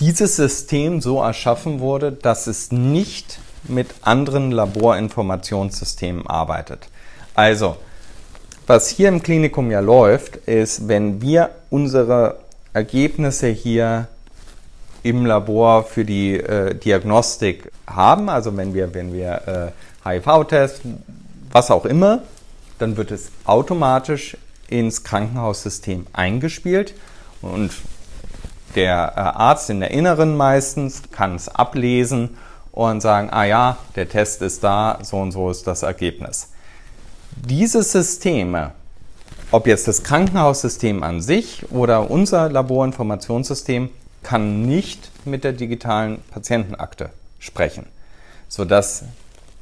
dieses 0.00 0.36
System 0.36 1.00
so 1.00 1.22
erschaffen 1.22 1.80
wurde, 1.80 2.12
dass 2.12 2.46
es 2.46 2.72
nicht 2.72 3.38
mit 3.64 3.88
anderen 4.02 4.50
Laborinformationssystemen 4.50 6.26
arbeitet. 6.26 6.88
Also, 7.34 7.76
was 8.66 8.88
hier 8.88 9.08
im 9.08 9.22
Klinikum 9.22 9.70
ja 9.70 9.80
läuft, 9.80 10.36
ist, 10.36 10.88
wenn 10.88 11.20
wir 11.22 11.50
unsere 11.70 12.38
Ergebnisse 12.72 13.48
hier 13.48 14.08
im 15.02 15.24
Labor 15.24 15.84
für 15.84 16.04
die 16.04 16.34
äh, 16.34 16.74
Diagnostik 16.74 17.70
haben, 17.86 18.28
also 18.28 18.56
wenn 18.56 18.74
wir, 18.74 18.92
wenn 18.92 19.12
wir 19.12 19.72
äh, 20.04 20.18
HIV-Test, 20.18 20.80
was 21.52 21.70
auch 21.70 21.84
immer, 21.84 22.22
dann 22.78 22.96
wird 22.96 23.12
es 23.12 23.30
automatisch 23.44 24.36
ins 24.68 25.04
Krankenhaussystem 25.04 26.06
eingespielt 26.12 26.94
und 27.40 27.70
der 28.76 29.12
äh, 29.16 29.20
Arzt 29.20 29.70
in 29.70 29.80
der 29.80 29.90
Inneren 29.90 30.36
meistens 30.36 31.02
kann 31.10 31.34
es 31.34 31.48
ablesen 31.48 32.36
und 32.72 33.00
sagen, 33.00 33.30
ah 33.30 33.44
ja, 33.44 33.78
der 33.96 34.08
Test 34.08 34.42
ist 34.42 34.62
da, 34.62 34.98
so 35.02 35.16
und 35.16 35.32
so 35.32 35.50
ist 35.50 35.66
das 35.66 35.82
Ergebnis. 35.82 36.50
Diese 37.34 37.82
Systeme, 37.82 38.72
ob 39.50 39.66
jetzt 39.66 39.88
das 39.88 40.02
Krankenhaussystem 40.02 41.02
an 41.02 41.20
sich 41.22 41.70
oder 41.70 42.10
unser 42.10 42.50
Laborinformationssystem, 42.50 43.90
kann 44.22 44.62
nicht 44.62 45.10
mit 45.24 45.44
der 45.44 45.52
digitalen 45.52 46.20
Patientenakte 46.30 47.10
sprechen, 47.38 47.86
sodass 48.48 49.04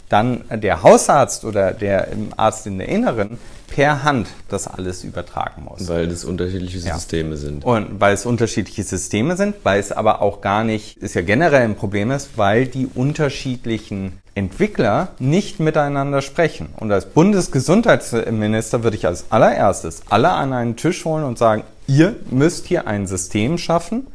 dann 0.08 0.44
der 0.50 0.82
Hausarzt 0.82 1.44
oder 1.44 1.72
der 1.72 2.08
Arzt 2.36 2.66
in 2.66 2.78
der 2.78 2.88
Inneren 2.88 3.38
per 3.74 4.04
Hand 4.04 4.28
das 4.48 4.68
alles 4.68 5.02
übertragen 5.02 5.64
muss. 5.64 5.88
Weil 5.88 6.06
das 6.06 6.24
unterschiedliche 6.24 6.78
Systeme 6.78 7.30
ja. 7.30 7.36
sind. 7.36 7.64
Und 7.64 8.00
weil 8.00 8.14
es 8.14 8.24
unterschiedliche 8.24 8.84
Systeme 8.84 9.36
sind, 9.36 9.56
weil 9.64 9.80
es 9.80 9.90
aber 9.90 10.22
auch 10.22 10.40
gar 10.40 10.62
nicht, 10.62 10.96
ist 10.98 11.14
ja 11.14 11.22
generell 11.22 11.62
ein 11.62 11.74
Problem 11.74 12.12
ist, 12.12 12.36
weil 12.36 12.66
die 12.66 12.86
unterschiedlichen 12.86 14.20
Entwickler 14.36 15.08
nicht 15.18 15.58
miteinander 15.58 16.22
sprechen. 16.22 16.68
Und 16.76 16.92
als 16.92 17.06
Bundesgesundheitsminister 17.06 18.84
würde 18.84 18.96
ich 18.96 19.06
als 19.06 19.26
allererstes 19.30 20.02
alle 20.08 20.30
an 20.30 20.52
einen 20.52 20.76
Tisch 20.76 21.04
holen 21.04 21.24
und 21.24 21.38
sagen, 21.38 21.64
ihr 21.88 22.14
müsst 22.30 22.66
hier 22.66 22.86
ein 22.86 23.08
System 23.08 23.58
schaffen, 23.58 24.06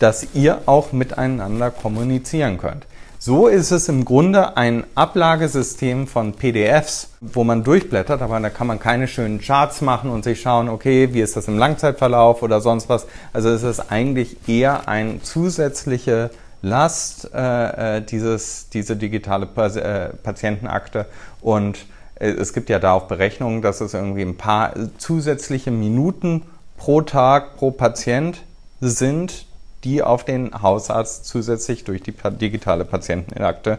dass 0.00 0.34
ihr 0.34 0.62
auch 0.66 0.92
miteinander 0.92 1.70
kommunizieren 1.70 2.58
könnt. 2.58 2.86
So 3.26 3.48
ist 3.48 3.72
es 3.72 3.88
im 3.88 4.04
Grunde 4.04 4.56
ein 4.56 4.84
Ablagesystem 4.94 6.06
von 6.06 6.34
PDFs, 6.34 7.08
wo 7.20 7.42
man 7.42 7.64
durchblättert, 7.64 8.22
aber 8.22 8.38
da 8.38 8.50
kann 8.50 8.68
man 8.68 8.78
keine 8.78 9.08
schönen 9.08 9.40
Charts 9.40 9.80
machen 9.80 10.10
und 10.10 10.22
sich 10.22 10.40
schauen, 10.40 10.68
okay, 10.68 11.12
wie 11.12 11.22
ist 11.22 11.36
das 11.36 11.48
im 11.48 11.58
Langzeitverlauf 11.58 12.44
oder 12.44 12.60
sonst 12.60 12.88
was. 12.88 13.08
Also 13.32 13.48
es 13.48 13.64
ist 13.64 13.90
eigentlich 13.90 14.48
eher 14.48 14.86
ein 14.86 15.24
zusätzliche 15.24 16.30
Last, 16.62 17.28
äh, 17.34 17.96
äh 17.96 18.00
dieses, 18.00 18.68
diese 18.68 18.94
digitale 18.94 19.48
äh, 19.56 20.10
Patientenakte 20.22 21.06
und 21.40 21.86
äh, 22.20 22.28
es 22.28 22.52
gibt 22.52 22.70
ja 22.70 22.78
da 22.78 22.92
auch 22.92 23.08
Berechnungen, 23.08 23.60
dass 23.60 23.80
es 23.80 23.94
irgendwie 23.94 24.22
ein 24.22 24.36
paar 24.36 24.72
zusätzliche 24.98 25.72
Minuten 25.72 26.42
pro 26.76 27.00
Tag 27.02 27.56
pro 27.56 27.72
Patient 27.72 28.44
sind, 28.80 29.46
die 29.84 30.02
auf 30.02 30.24
den 30.24 30.62
Hausarzt 30.62 31.26
zusätzlich 31.26 31.84
durch 31.84 32.02
die 32.02 32.12
digitale 32.12 32.84
Patientenakte 32.84 33.78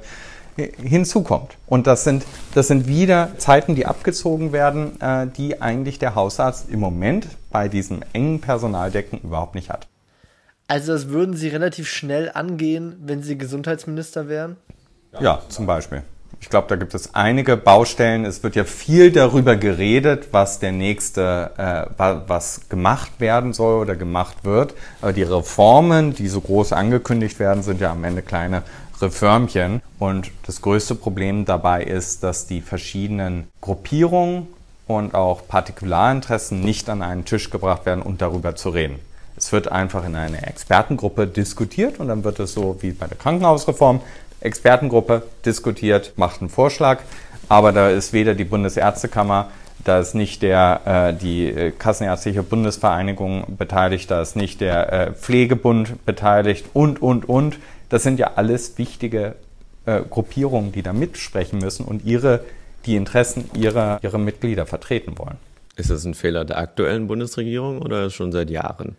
hinzukommt. 0.57 1.55
Und 1.67 1.87
das 1.87 2.03
sind, 2.03 2.25
das 2.55 2.67
sind 2.67 2.87
wieder 2.87 3.37
Zeiten, 3.37 3.75
die 3.75 3.85
abgezogen 3.85 4.51
werden, 4.51 4.99
äh, 5.01 5.27
die 5.27 5.61
eigentlich 5.61 5.99
der 5.99 6.15
Hausarzt 6.15 6.69
im 6.69 6.79
Moment 6.79 7.27
bei 7.51 7.67
diesem 7.67 8.01
engen 8.13 8.41
Personaldecken 8.41 9.19
überhaupt 9.19 9.55
nicht 9.55 9.69
hat. 9.69 9.87
Also 10.67 10.93
das 10.93 11.09
würden 11.09 11.35
Sie 11.35 11.47
relativ 11.47 11.87
schnell 11.87 12.31
angehen, 12.33 12.97
wenn 13.01 13.21
Sie 13.21 13.37
Gesundheitsminister 13.37 14.27
wären? 14.27 14.57
Ja, 15.19 15.41
zum 15.47 15.65
Beispiel. 15.65 16.03
Ich 16.39 16.49
glaube, 16.49 16.67
da 16.69 16.75
gibt 16.75 16.93
es 16.93 17.13
einige 17.15 17.57
Baustellen. 17.57 18.23
Es 18.23 18.43
wird 18.43 18.55
ja 18.55 18.63
viel 18.63 19.11
darüber 19.11 19.55
geredet, 19.55 20.29
was 20.31 20.59
der 20.59 20.71
nächste, 20.71 21.51
äh, 21.57 22.03
was 22.27 22.69
gemacht 22.69 23.11
werden 23.19 23.53
soll 23.53 23.81
oder 23.81 23.95
gemacht 23.95 24.37
wird. 24.43 24.73
Aber 25.01 25.13
die 25.13 25.23
Reformen, 25.23 26.13
die 26.13 26.27
so 26.27 26.39
groß 26.41 26.73
angekündigt 26.73 27.39
werden, 27.39 27.63
sind 27.63 27.81
ja 27.81 27.91
am 27.91 28.03
Ende 28.03 28.21
kleine 28.21 28.63
Reformchen. 29.01 29.81
Und 29.99 30.31
das 30.45 30.61
größte 30.61 30.95
Problem 30.95 31.45
dabei 31.45 31.83
ist, 31.83 32.23
dass 32.23 32.47
die 32.47 32.61
verschiedenen 32.61 33.47
Gruppierungen 33.61 34.47
und 34.87 35.15
auch 35.15 35.47
Partikularinteressen 35.47 36.61
nicht 36.61 36.89
an 36.89 37.01
einen 37.01 37.25
Tisch 37.25 37.49
gebracht 37.49 37.85
werden, 37.85 38.01
um 38.01 38.17
darüber 38.17 38.55
zu 38.55 38.69
reden. 38.69 38.99
Es 39.35 39.51
wird 39.51 39.71
einfach 39.71 40.03
in 40.05 40.15
einer 40.15 40.47
Expertengruppe 40.47 41.27
diskutiert 41.27 41.99
und 41.99 42.07
dann 42.07 42.23
wird 42.23 42.39
es 42.39 42.53
so 42.53 42.77
wie 42.81 42.91
bei 42.91 43.05
der 43.05 43.17
Krankenhausreform 43.17 44.01
Expertengruppe 44.41 45.23
diskutiert, 45.45 46.13
macht 46.15 46.41
einen 46.41 46.49
Vorschlag, 46.49 46.99
aber 47.49 47.71
da 47.71 47.89
ist 47.89 48.13
weder 48.13 48.35
die 48.35 48.43
Bundesärztekammer, 48.43 49.49
da 49.83 49.99
ist 49.99 50.15
nicht 50.15 50.41
der, 50.41 50.81
äh, 50.85 51.13
die 51.13 51.47
äh, 51.47 51.71
Kassenärztliche 51.71 52.43
Bundesvereinigung 52.43 53.57
beteiligt, 53.57 54.11
da 54.11 54.21
ist 54.21 54.35
nicht 54.35 54.59
der 54.61 54.91
äh, 54.91 55.11
Pflegebund 55.13 56.05
beteiligt 56.05 56.65
und, 56.73 57.01
und, 57.01 57.27
und. 57.29 57.57
Das 57.89 58.03
sind 58.03 58.19
ja 58.19 58.31
alles 58.35 58.77
wichtige 58.77 59.35
äh, 59.85 60.01
Gruppierungen, 60.01 60.73
die 60.73 60.81
da 60.81 60.91
mitsprechen 60.91 61.59
müssen 61.59 61.85
und 61.85 62.03
ihre, 62.03 62.41
die 62.85 62.97
Interessen 62.97 63.49
ihrer, 63.53 63.99
ihrer 64.03 64.17
Mitglieder 64.17 64.65
vertreten 64.65 65.17
wollen. 65.17 65.37
Ist 65.77 65.89
das 65.89 66.03
ein 66.03 66.15
Fehler 66.15 66.43
der 66.43 66.57
aktuellen 66.57 67.07
Bundesregierung 67.07 67.81
oder 67.81 68.09
schon 68.09 68.31
seit 68.31 68.49
Jahren? 68.49 68.97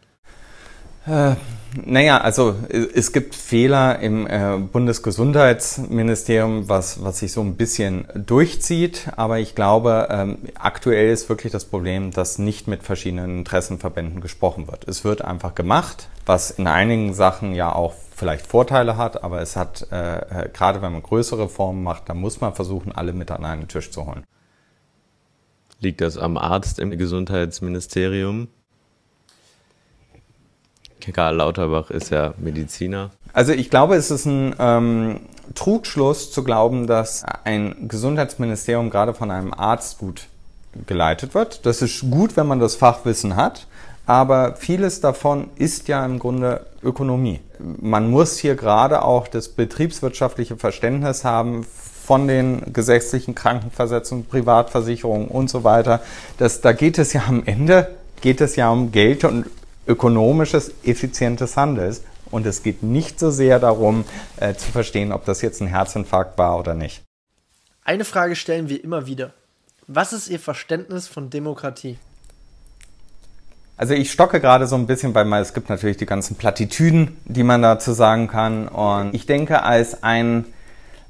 Äh, 1.09 1.37
naja, 1.85 2.19
also 2.19 2.55
es 2.69 3.13
gibt 3.13 3.35
Fehler 3.35 3.99
im 3.99 4.27
äh, 4.27 4.59
Bundesgesundheitsministerium, 4.59 6.69
was, 6.69 7.03
was 7.03 7.19
sich 7.19 7.33
so 7.33 7.43
ein 7.43 7.57
bisschen 7.57 8.07
durchzieht. 8.15 9.09
Aber 9.17 9.39
ich 9.39 9.55
glaube, 9.55 10.09
ähm, 10.11 10.39
aktuell 10.59 11.11
ist 11.11 11.29
wirklich 11.29 11.53
das 11.53 11.67
Problem, 11.67 12.11
dass 12.11 12.39
nicht 12.39 12.69
mit 12.69 12.83
verschiedenen 12.83 13.39
Interessenverbänden 13.39 14.21
gesprochen 14.21 14.67
wird. 14.67 14.89
Es 14.89 15.05
wird 15.05 15.23
einfach 15.23 15.55
gemacht, 15.55 16.09
was 16.27 16.51
in 16.51 16.67
einigen 16.67 17.15
Sachen 17.15 17.55
ja 17.55 17.75
auch 17.75 17.95
vielleicht 18.17 18.47
Vorteile 18.47 18.97
hat, 18.97 19.23
aber 19.23 19.41
es 19.41 19.55
hat, 19.55 19.87
äh, 19.93 20.49
gerade 20.53 20.83
wenn 20.83 20.93
man 20.93 21.03
größere 21.03 21.45
Reformen 21.45 21.85
macht, 21.85 22.09
dann 22.09 22.19
muss 22.19 22.41
man 22.41 22.55
versuchen, 22.55 22.93
alle 22.93 23.13
mit 23.13 23.31
an 23.31 23.45
einen 23.45 23.69
Tisch 23.69 23.91
zu 23.91 24.07
holen. 24.07 24.25
Liegt 25.81 26.01
das 26.01 26.19
am 26.19 26.37
Arzt 26.37 26.81
im 26.81 26.91
Gesundheitsministerium? 26.91 28.49
Karl 31.13 31.37
Lauterbach 31.37 31.91
ist 31.91 32.11
ja 32.11 32.35
Mediziner. 32.39 33.11
Also 33.33 33.53
ich 33.53 33.71
glaube, 33.71 33.97
es 33.97 34.11
ist 34.11 34.27
ein 34.27 34.55
ähm, 34.59 35.21
Trugschluss 35.55 36.33
zu 36.33 36.45
glauben, 36.45 36.87
dass 36.87 37.25
ein 37.45 37.89
Gesundheitsministerium 37.89 38.91
gerade 38.91 39.15
von 39.15 39.31
einem 39.31 39.55
Arzt 39.55 39.99
gut 39.99 40.27
geleitet 40.87 41.35
wird. 41.35 41.65
Das 41.67 41.83
ist 41.83 42.11
gut, 42.11 42.37
wenn 42.37 42.47
man 42.47 42.61
das 42.61 42.77
Fachwissen 42.77 43.37
hat, 43.37 43.67
aber 44.07 44.57
vieles 44.57 45.01
davon 45.01 45.49
ist 45.57 45.89
ja 45.89 46.05
im 46.05 46.19
Grunde 46.19 46.67
Ökonomie. 46.83 47.41
Man 47.59 48.11
muss 48.11 48.39
hier 48.39 48.55
gerade 48.55 49.03
auch 49.03 49.29
das 49.29 49.49
betriebswirtschaftliche 49.49 50.57
Verständnis 50.57 51.25
haben 51.25 51.65
von 51.65 52.27
den 52.27 52.73
gesetzlichen 52.73 53.35
Krankenversetzungen, 53.35 54.25
Privatversicherungen 54.27 55.29
und 55.29 55.51
so 55.51 55.65
weiter. 55.65 56.01
Das, 56.39 56.61
da 56.61 56.73
geht 56.73 56.99
es 56.99 57.13
ja 57.13 57.23
am 57.29 57.43
Ende 57.45 57.89
geht 58.21 58.41
es 58.41 58.57
ja 58.57 58.71
um 58.71 58.93
Geld 58.93 59.25
und 59.25 59.47
ökonomisches, 59.89 60.73
effizientes 60.85 61.57
Handels. 61.57 62.03
Und 62.31 62.47
es 62.47 62.63
geht 62.63 62.83
nicht 62.83 63.19
so 63.19 63.31
sehr 63.31 63.59
darum, 63.59 64.05
äh, 64.37 64.55
zu 64.55 64.71
verstehen, 64.71 65.13
ob 65.13 65.25
das 65.25 65.43
jetzt 65.43 65.61
ein 65.63 65.67
Herzinfarkt 65.67 66.37
war 66.39 66.59
oder 66.59 66.75
nicht. 66.75 67.03
Eine 67.85 68.05
Frage 68.05 68.37
stellen 68.37 68.69
wir 68.69 68.85
immer 68.85 69.07
wieder. 69.07 69.33
Was 69.87 70.13
ist 70.13 70.29
Ihr 70.29 70.39
Verständnis 70.39 71.09
von 71.09 71.31
Demokratie? 71.31 71.97
Also 73.79 73.95
ich 73.95 74.13
stocke 74.13 74.41
gerade 74.41 74.67
so 74.67 74.75
ein 74.75 74.87
bisschen, 74.87 75.15
weil 75.15 75.33
es 75.41 75.55
gibt 75.55 75.71
natürlich 75.71 75.97
die 75.97 76.05
ganzen 76.05 76.37
Plattitüden, 76.37 77.17
die 77.25 77.45
man 77.45 77.63
dazu 77.63 77.93
sagen 77.93 78.27
kann. 78.29 78.69
Und 78.69 79.15
ich 79.15 79.25
denke, 79.25 79.63
als 79.63 80.03
ein, 80.03 80.45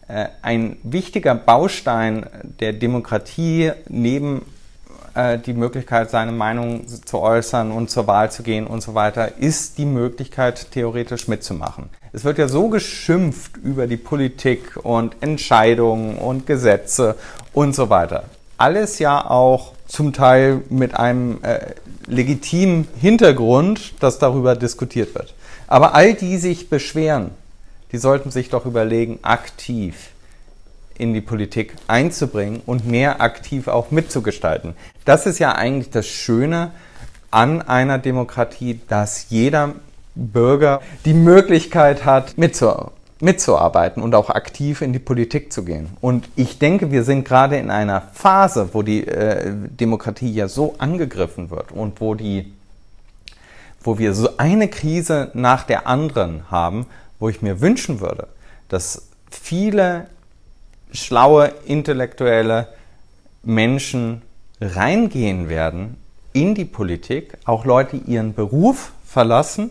äh, 0.06 0.26
ein 0.42 0.76
wichtiger 0.84 1.34
Baustein 1.34 2.26
der 2.60 2.74
Demokratie 2.74 3.72
neben 3.88 4.42
äh, 5.14 5.38
die 5.38 5.52
Möglichkeit, 5.52 6.10
seine 6.10 6.32
Meinung 6.32 6.86
zu 6.86 7.18
äußern 7.18 7.72
und 7.72 7.90
zur 7.90 8.06
Wahl 8.06 8.30
zu 8.30 8.42
gehen 8.42 8.66
und 8.66 8.82
so 8.82 8.94
weiter, 8.94 9.38
ist 9.38 9.78
die 9.78 9.84
Möglichkeit, 9.84 10.70
theoretisch 10.70 11.28
mitzumachen. 11.28 11.90
Es 12.12 12.24
wird 12.24 12.38
ja 12.38 12.48
so 12.48 12.68
geschimpft 12.68 13.56
über 13.58 13.86
die 13.86 13.96
Politik 13.96 14.78
und 14.82 15.16
Entscheidungen 15.20 16.16
und 16.16 16.46
Gesetze 16.46 17.16
und 17.52 17.74
so 17.74 17.90
weiter. 17.90 18.24
Alles 18.56 18.98
ja 18.98 19.28
auch 19.28 19.72
zum 19.86 20.12
Teil 20.12 20.62
mit 20.68 20.94
einem 20.94 21.38
äh, 21.42 21.60
legitimen 22.06 22.88
Hintergrund, 23.00 23.94
dass 24.00 24.18
darüber 24.18 24.56
diskutiert 24.56 25.14
wird. 25.14 25.34
Aber 25.66 25.94
all 25.94 26.14
die 26.14 26.38
sich 26.38 26.68
beschweren, 26.68 27.30
die 27.92 27.98
sollten 27.98 28.30
sich 28.30 28.50
doch 28.50 28.66
überlegen, 28.66 29.18
aktiv 29.22 30.10
in 30.98 31.14
die 31.14 31.20
Politik 31.20 31.74
einzubringen 31.86 32.60
und 32.66 32.86
mehr 32.86 33.20
aktiv 33.20 33.68
auch 33.68 33.90
mitzugestalten. 33.90 34.74
Das 35.04 35.26
ist 35.26 35.38
ja 35.38 35.52
eigentlich 35.52 35.90
das 35.90 36.06
Schöne 36.06 36.72
an 37.30 37.62
einer 37.62 37.98
Demokratie, 37.98 38.80
dass 38.88 39.30
jeder 39.30 39.74
Bürger 40.14 40.80
die 41.04 41.14
Möglichkeit 41.14 42.04
hat, 42.04 42.36
mitzu 42.38 42.90
mitzuarbeiten 43.20 44.00
und 44.00 44.14
auch 44.14 44.30
aktiv 44.30 44.80
in 44.80 44.92
die 44.92 45.00
Politik 45.00 45.52
zu 45.52 45.64
gehen. 45.64 45.88
Und 46.00 46.28
ich 46.36 46.60
denke, 46.60 46.92
wir 46.92 47.02
sind 47.02 47.24
gerade 47.24 47.56
in 47.56 47.68
einer 47.68 48.02
Phase, 48.12 48.68
wo 48.72 48.82
die 48.82 49.08
äh, 49.08 49.52
Demokratie 49.52 50.32
ja 50.32 50.46
so 50.46 50.76
angegriffen 50.78 51.50
wird 51.50 51.72
und 51.72 52.00
wo 52.00 52.14
die 52.14 52.52
wo 53.82 53.98
wir 53.98 54.12
so 54.12 54.36
eine 54.36 54.68
Krise 54.68 55.30
nach 55.34 55.64
der 55.64 55.86
anderen 55.86 56.50
haben, 56.50 56.86
wo 57.18 57.28
ich 57.28 57.42
mir 57.42 57.60
wünschen 57.60 58.00
würde, 58.00 58.28
dass 58.68 59.08
viele 59.30 60.08
schlaue, 60.92 61.52
intellektuelle 61.66 62.68
Menschen 63.42 64.22
reingehen 64.60 65.48
werden 65.48 65.96
in 66.32 66.54
die 66.54 66.64
Politik, 66.64 67.36
auch 67.44 67.64
Leute 67.64 67.96
ihren 67.96 68.34
Beruf 68.34 68.92
verlassen, 69.04 69.70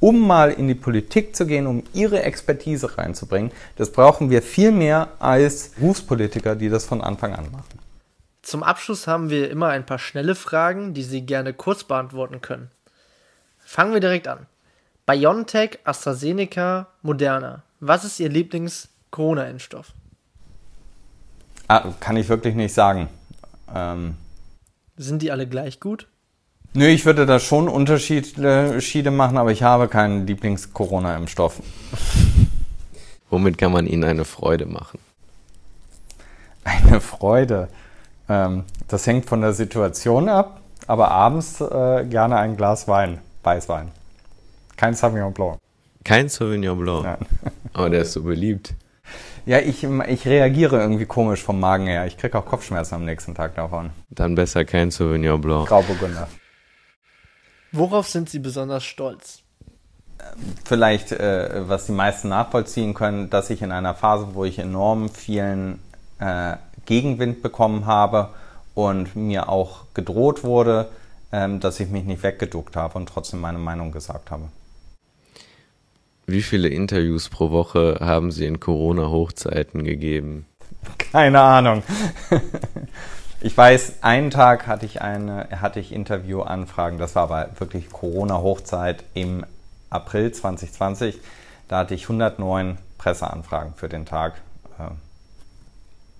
um 0.00 0.26
mal 0.26 0.50
in 0.52 0.68
die 0.68 0.74
Politik 0.74 1.34
zu 1.34 1.46
gehen, 1.46 1.66
um 1.66 1.82
ihre 1.92 2.22
Expertise 2.22 2.98
reinzubringen. 2.98 3.50
Das 3.76 3.90
brauchen 3.90 4.30
wir 4.30 4.42
viel 4.42 4.70
mehr 4.70 5.08
als 5.18 5.70
Berufspolitiker, 5.70 6.54
die 6.54 6.68
das 6.68 6.84
von 6.84 7.00
Anfang 7.00 7.34
an 7.34 7.50
machen. 7.50 7.78
Zum 8.42 8.62
Abschluss 8.62 9.06
haben 9.06 9.28
wir 9.28 9.50
immer 9.50 9.68
ein 9.68 9.84
paar 9.84 9.98
schnelle 9.98 10.34
Fragen, 10.34 10.94
die 10.94 11.02
Sie 11.02 11.22
gerne 11.22 11.52
kurz 11.52 11.84
beantworten 11.84 12.40
können. 12.40 12.70
Fangen 13.58 13.92
wir 13.92 14.00
direkt 14.00 14.28
an. 14.28 14.46
BioNTech, 15.04 15.80
AstraZeneca, 15.84 16.86
Moderna. 17.02 17.62
Was 17.80 18.04
ist 18.04 18.20
Ihr 18.20 18.28
Lieblings-Corona-Impfstoff? 18.28 19.92
Ah, 21.68 21.92
kann 22.00 22.16
ich 22.16 22.28
wirklich 22.28 22.54
nicht 22.54 22.72
sagen. 22.72 23.08
Ähm, 23.74 24.16
Sind 24.96 25.20
die 25.20 25.30
alle 25.30 25.46
gleich 25.46 25.80
gut? 25.80 26.08
Nö, 26.72 26.86
ich 26.86 27.04
würde 27.04 27.26
da 27.26 27.38
schon 27.40 27.68
Unterschiede 27.68 29.10
machen, 29.10 29.36
aber 29.36 29.52
ich 29.52 29.62
habe 29.62 29.88
keinen 29.88 30.26
Lieblings-Corona-Impfstoff. 30.26 31.60
Womit 33.30 33.58
kann 33.58 33.72
man 33.72 33.86
ihnen 33.86 34.04
eine 34.04 34.24
Freude 34.24 34.66
machen? 34.66 34.98
Eine 36.64 37.00
Freude. 37.00 37.68
Ähm, 38.28 38.64
das 38.88 39.06
hängt 39.06 39.26
von 39.26 39.40
der 39.40 39.52
Situation 39.52 40.28
ab, 40.28 40.60
aber 40.86 41.10
abends 41.10 41.60
äh, 41.60 42.04
gerne 42.08 42.36
ein 42.36 42.56
Glas 42.56 42.88
Wein, 42.88 43.18
Weißwein. 43.42 43.90
Kein 44.76 44.94
Sauvignon 44.94 45.32
Blanc. 45.34 45.58
Kein 46.04 46.28
Sauvignon 46.28 46.78
Blanc. 46.78 47.04
Nein. 47.04 47.18
Aber 47.72 47.90
der 47.90 48.02
ist 48.02 48.12
so 48.12 48.22
beliebt. 48.22 48.74
Ja, 49.48 49.60
ich, 49.60 49.82
ich 49.82 50.26
reagiere 50.28 50.78
irgendwie 50.78 51.06
komisch 51.06 51.42
vom 51.42 51.58
Magen 51.58 51.86
her. 51.86 52.04
Ich 52.04 52.18
kriege 52.18 52.38
auch 52.38 52.44
Kopfschmerzen 52.44 52.96
am 52.96 53.06
nächsten 53.06 53.34
Tag 53.34 53.54
davon. 53.54 53.88
Dann 54.10 54.34
besser 54.34 54.66
kein 54.66 54.90
Sauvignon 54.90 55.40
Blanc. 55.40 55.66
Grauburgunder. 55.66 56.28
Worauf 57.72 58.06
sind 58.08 58.28
Sie 58.28 58.40
besonders 58.40 58.84
stolz? 58.84 59.40
Vielleicht, 60.66 61.12
äh, 61.12 61.66
was 61.66 61.86
die 61.86 61.92
meisten 61.92 62.28
nachvollziehen 62.28 62.92
können, 62.92 63.30
dass 63.30 63.48
ich 63.48 63.62
in 63.62 63.72
einer 63.72 63.94
Phase, 63.94 64.34
wo 64.34 64.44
ich 64.44 64.58
enorm 64.58 65.08
vielen 65.08 65.78
äh, 66.18 66.56
Gegenwind 66.84 67.40
bekommen 67.40 67.86
habe 67.86 68.28
und 68.74 69.16
mir 69.16 69.48
auch 69.48 69.86
gedroht 69.94 70.44
wurde, 70.44 70.90
äh, 71.30 71.48
dass 71.58 71.80
ich 71.80 71.88
mich 71.88 72.04
nicht 72.04 72.22
weggeduckt 72.22 72.76
habe 72.76 72.98
und 72.98 73.08
trotzdem 73.08 73.40
meine 73.40 73.56
Meinung 73.56 73.92
gesagt 73.92 74.30
habe. 74.30 74.50
Wie 76.28 76.42
viele 76.42 76.68
Interviews 76.68 77.30
pro 77.30 77.50
Woche 77.50 77.96
haben 78.00 78.30
Sie 78.30 78.44
in 78.44 78.60
Corona-Hochzeiten 78.60 79.82
gegeben? 79.82 80.44
Keine 80.98 81.40
Ahnung. 81.40 81.82
Ich 83.40 83.56
weiß, 83.56 84.02
einen 84.02 84.30
Tag 84.30 84.66
hatte 84.66 84.84
ich 84.84 85.00
eine, 85.00 85.48
hatte 85.60 85.78
ich 85.78 85.92
Interviewanfragen. 85.92 86.98
Das 86.98 87.14
war 87.14 87.22
aber 87.22 87.48
wirklich 87.60 87.88
Corona-Hochzeit 87.88 89.04
im 89.14 89.46
April 89.90 90.32
2020. 90.32 91.20
Da 91.68 91.78
hatte 91.78 91.94
ich 91.94 92.02
109 92.02 92.78
Presseanfragen 92.98 93.74
für 93.74 93.88
den 93.88 94.04
Tag. 94.04 94.34
Ähm, 94.80 94.96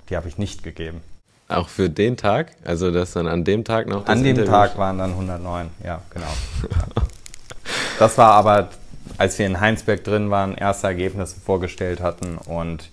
die 0.08 0.16
habe 0.16 0.28
ich 0.28 0.38
nicht 0.38 0.62
gegeben. 0.62 1.02
Auch 1.48 1.68
für 1.68 1.90
den 1.90 2.16
Tag? 2.16 2.52
Also 2.64 2.92
dass 2.92 3.12
dann 3.12 3.26
an 3.26 3.44
dem 3.44 3.64
Tag 3.64 3.88
noch 3.88 4.06
An 4.06 4.22
dem 4.22 4.30
Interview 4.30 4.52
Tag 4.52 4.78
waren 4.78 4.98
dann 4.98 5.10
109, 5.10 5.70
ja, 5.84 6.00
genau. 6.10 6.32
Das 7.98 8.16
war 8.16 8.34
aber 8.34 8.68
als 9.18 9.38
wir 9.38 9.46
in 9.46 9.60
Heinsberg 9.60 10.04
drin 10.04 10.30
waren, 10.30 10.54
erste 10.54 10.86
Ergebnisse 10.86 11.38
vorgestellt 11.38 12.00
hatten 12.00 12.38
und 12.38 12.88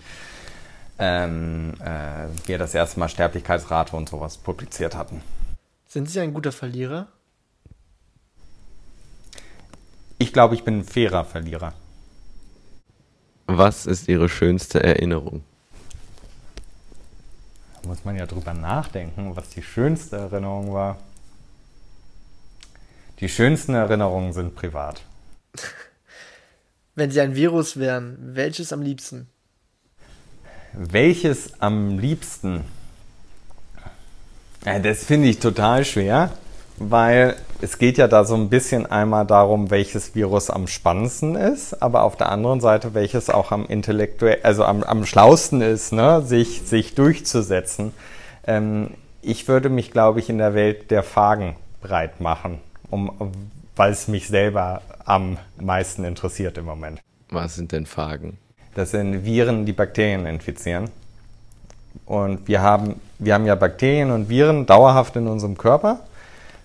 ähm, 0.98 1.74
äh, 1.80 2.26
wir 2.46 2.58
das 2.58 2.74
erste 2.74 2.98
Mal 2.98 3.08
Sterblichkeitsrate 3.08 3.96
und 3.96 4.08
sowas 4.08 4.36
publiziert 4.36 4.96
hatten. 4.96 5.22
Sind 5.86 6.10
Sie 6.10 6.20
ein 6.20 6.34
guter 6.34 6.52
Verlierer? 6.52 7.06
Ich 10.18 10.32
glaube, 10.32 10.54
ich 10.54 10.64
bin 10.64 10.80
ein 10.80 10.84
fairer 10.84 11.24
Verlierer. 11.24 11.72
Was 13.46 13.86
ist 13.86 14.08
Ihre 14.08 14.28
schönste 14.28 14.82
Erinnerung? 14.82 15.44
Da 17.82 17.88
muss 17.88 18.04
man 18.04 18.16
ja 18.16 18.26
drüber 18.26 18.54
nachdenken, 18.54 19.36
was 19.36 19.50
die 19.50 19.62
schönste 19.62 20.16
Erinnerung 20.16 20.72
war. 20.72 20.96
Die 23.20 23.28
schönsten 23.28 23.74
Erinnerungen 23.74 24.32
sind 24.32 24.56
privat. 24.56 25.02
Wenn 26.96 27.12
Sie 27.12 27.20
ein 27.20 27.36
Virus 27.36 27.78
wären, 27.78 28.16
welches 28.34 28.72
am 28.72 28.82
liebsten? 28.82 29.28
welches 30.76 31.60
am 31.60 31.98
liebsten? 31.98 32.64
Ja, 34.64 34.78
das 34.78 35.04
finde 35.04 35.28
ich 35.28 35.38
total 35.38 35.84
schwer, 35.84 36.30
weil 36.76 37.36
es 37.62 37.78
geht 37.78 37.98
ja 37.98 38.08
da 38.08 38.24
so 38.24 38.34
ein 38.34 38.50
bisschen 38.50 38.84
einmal 38.84 39.24
darum, 39.26 39.70
welches 39.70 40.14
Virus 40.14 40.50
am 40.50 40.66
spannendsten 40.66 41.34
ist, 41.34 41.80
aber 41.82 42.02
auf 42.02 42.16
der 42.16 42.30
anderen 42.30 42.60
Seite, 42.60 42.92
welches 42.92 43.30
auch 43.30 43.52
am 43.52 43.64
intellektuell, 43.66 44.40
also 44.42 44.64
am, 44.64 44.82
am 44.82 45.06
schlausten 45.06 45.62
ist, 45.62 45.92
ne, 45.92 46.22
sich, 46.22 46.62
sich 46.62 46.94
durchzusetzen. 46.94 47.92
Ähm, 48.46 48.90
ich 49.22 49.48
würde 49.48 49.70
mich, 49.70 49.90
glaube 49.90 50.20
ich, 50.20 50.28
in 50.28 50.38
der 50.38 50.54
Welt 50.54 50.90
der 50.90 51.02
Fagen 51.02 51.56
breit 51.80 52.20
machen, 52.20 52.58
um, 52.90 53.10
weil 53.76 53.92
es 53.92 54.08
mich 54.08 54.26
selber 54.26 54.82
am 55.04 55.38
meisten 55.60 56.04
interessiert 56.04 56.58
im 56.58 56.64
Moment. 56.64 57.00
Was 57.30 57.54
sind 57.54 57.72
denn 57.72 57.86
Phagen? 57.86 58.38
Das 58.74 58.90
sind 58.90 59.24
Viren, 59.24 59.64
die 59.64 59.72
Bakterien 59.72 60.26
infizieren. 60.26 60.90
Und 62.04 62.46
wir 62.48 62.60
haben, 62.60 63.00
wir 63.18 63.34
haben 63.34 63.46
ja 63.46 63.54
Bakterien 63.54 64.10
und 64.10 64.28
Viren 64.28 64.66
dauerhaft 64.66 65.16
in 65.16 65.26
unserem 65.26 65.56
Körper. 65.56 66.00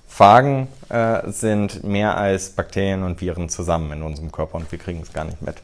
Phagen 0.08 0.68
äh, 0.90 1.32
sind 1.32 1.84
mehr 1.86 2.18
als 2.18 2.50
Bakterien 2.50 3.04
und 3.04 3.22
Viren 3.22 3.48
zusammen 3.48 3.92
in 3.94 4.04
unserem 4.04 4.32
Körper 4.32 4.56
und 4.56 4.70
wir 4.72 4.78
kriegen 4.78 5.02
es 5.02 5.14
gar 5.14 5.24
nicht 5.24 5.42
mit. 5.42 5.56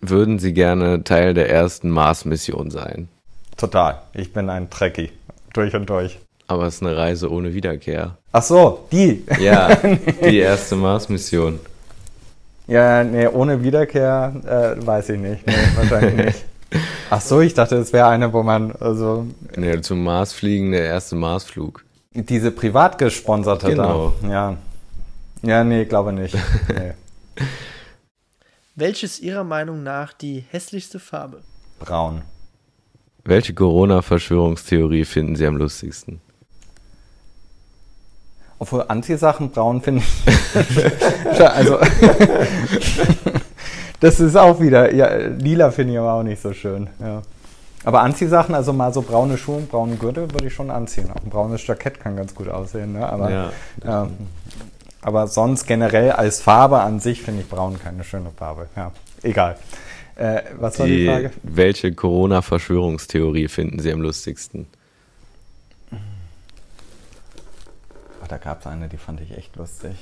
Würden 0.00 0.38
Sie 0.38 0.52
gerne 0.52 1.04
Teil 1.04 1.32
der 1.32 1.48
ersten 1.48 1.88
Mars-Mission 1.90 2.70
sein? 2.70 3.08
Total. 3.56 4.02
Ich 4.12 4.32
bin 4.32 4.50
ein 4.50 4.68
Trekkie. 4.68 5.12
Durch 5.52 5.74
und 5.74 5.88
durch. 5.88 6.18
Aber 6.46 6.66
es 6.66 6.76
ist 6.76 6.82
eine 6.82 6.96
Reise 6.96 7.30
ohne 7.30 7.54
Wiederkehr. 7.54 8.18
Ach 8.32 8.42
so, 8.42 8.86
die. 8.92 9.24
Ja, 9.40 9.74
die 10.24 10.38
erste 10.38 10.76
Mars-Mission. 10.76 11.58
Ja, 12.66 13.04
nee, 13.04 13.26
ohne 13.26 13.62
Wiederkehr 13.62 14.34
äh, 14.78 14.86
weiß 14.86 15.10
ich 15.10 15.20
nicht. 15.20 15.46
Nee, 15.46 15.54
wahrscheinlich 15.76 16.26
nicht. 16.26 16.44
Ach 17.10 17.20
so, 17.20 17.40
ich 17.40 17.54
dachte, 17.54 17.76
es 17.76 17.92
wäre 17.92 18.08
eine, 18.08 18.32
wo 18.32 18.42
man 18.42 18.72
also. 18.72 19.26
Nee, 19.56 19.80
zum 19.80 20.02
Mars 20.02 20.32
fliegen, 20.32 20.72
der 20.72 20.84
erste 20.84 21.14
Marsflug. 21.14 21.84
Diese 22.12 22.50
privat 22.50 22.98
gesponserte 22.98 23.68
Genau. 23.68 24.14
da. 24.22 24.28
Ja. 24.28 24.56
Ja, 25.42 25.62
nee, 25.64 25.84
glaube 25.84 26.12
nicht. 26.12 26.34
Nee. 26.68 26.92
Welches 28.76 29.20
Ihrer 29.20 29.44
Meinung 29.44 29.82
nach 29.82 30.12
die 30.12 30.44
hässlichste 30.50 30.98
Farbe? 30.98 31.42
Braun. 31.78 32.22
Welche 33.24 33.54
Corona-Verschwörungstheorie 33.54 35.04
finden 35.04 35.36
Sie 35.36 35.46
am 35.46 35.56
lustigsten? 35.56 36.20
Obwohl 38.58 38.84
Anti-Sachen 38.88 39.50
braun 39.50 39.82
finde 39.82 40.02
ich. 40.02 41.40
also. 41.40 41.78
das 44.00 44.20
ist 44.20 44.36
auch 44.36 44.60
wieder. 44.60 44.94
Ja, 44.94 45.14
lila 45.16 45.70
finde 45.70 45.94
ich 45.94 45.98
aber 45.98 46.14
auch 46.14 46.22
nicht 46.22 46.40
so 46.40 46.52
schön. 46.52 46.88
Ja. 47.00 47.22
Aber 47.84 48.00
Anziehsachen, 48.00 48.54
also 48.54 48.72
mal 48.72 48.92
so 48.94 49.02
braune 49.02 49.36
Schuhe 49.36 49.56
und 49.56 49.70
braune 49.70 49.96
Gürtel, 49.96 50.30
würde 50.32 50.46
ich 50.46 50.54
schon 50.54 50.70
anziehen. 50.70 51.10
Auch 51.10 51.22
ein 51.22 51.30
braunes 51.30 51.66
Jackett 51.66 52.00
kann 52.00 52.16
ganz 52.16 52.34
gut 52.34 52.48
aussehen. 52.48 52.94
Ne? 52.94 53.06
Aber, 53.06 53.30
Ja, 53.30 53.50
ja, 53.84 54.08
aber 55.02 55.26
sonst 55.26 55.66
generell 55.66 56.12
als 56.12 56.40
Farbe 56.40 56.80
an 56.80 56.98
sich 57.00 57.20
finde 57.20 57.42
ich 57.42 57.48
braun 57.48 57.78
keine 57.82 58.04
schöne 58.04 58.30
Farbe. 58.36 58.68
Ja, 58.74 58.90
egal. 59.22 59.56
Äh, 60.16 60.42
was 60.58 60.78
war 60.78 60.86
die 60.86 60.98
Die, 60.98 61.06
Frage? 61.06 61.30
welche 61.42 61.92
Corona-Verschwörungstheorie 61.92 63.48
finden 63.48 63.80
Sie 63.80 63.92
am 63.92 64.00
lustigsten? 64.00 64.66
Oh, 68.24 68.26
da 68.28 68.38
gab 68.38 68.60
es 68.60 68.66
eine, 68.66 68.88
die 68.88 68.96
fand 68.96 69.20
ich 69.20 69.36
echt 69.36 69.54
lustig. 69.56 69.92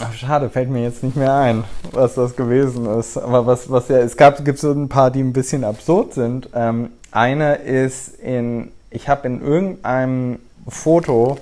Ach, 0.00 0.12
schade, 0.12 0.50
fällt 0.50 0.68
mir 0.68 0.82
jetzt 0.82 1.04
nicht 1.04 1.14
mehr 1.14 1.32
ein, 1.32 1.62
was 1.92 2.14
das 2.14 2.34
gewesen 2.34 2.86
ist. 2.98 3.16
Aber 3.16 3.46
was, 3.46 3.70
was 3.70 3.86
ja, 3.86 3.98
es 3.98 4.16
gab, 4.16 4.44
gibt 4.44 4.58
so 4.58 4.72
ein 4.72 4.88
paar, 4.88 5.12
die 5.12 5.20
ein 5.20 5.32
bisschen 5.32 5.62
absurd 5.62 6.14
sind. 6.14 6.48
Ähm, 6.54 6.90
eine 7.12 7.54
ist 7.54 8.18
in, 8.18 8.72
ich 8.90 9.08
habe 9.08 9.28
in 9.28 9.40
irgendeinem 9.42 10.40
Foto 10.66 11.38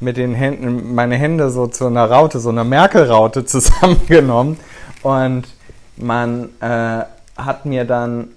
mit 0.00 0.16
den 0.16 0.32
Händen, 0.32 0.94
meine 0.94 1.16
Hände 1.16 1.50
so 1.50 1.66
zu 1.66 1.86
einer 1.86 2.10
Raute, 2.10 2.40
so 2.40 2.48
einer 2.48 2.64
Merkel-Raute 2.64 3.44
zusammengenommen. 3.44 4.58
Und 5.02 5.48
man 5.96 6.48
äh, 6.60 7.04
hat 7.36 7.66
mir 7.66 7.84
dann 7.84 8.28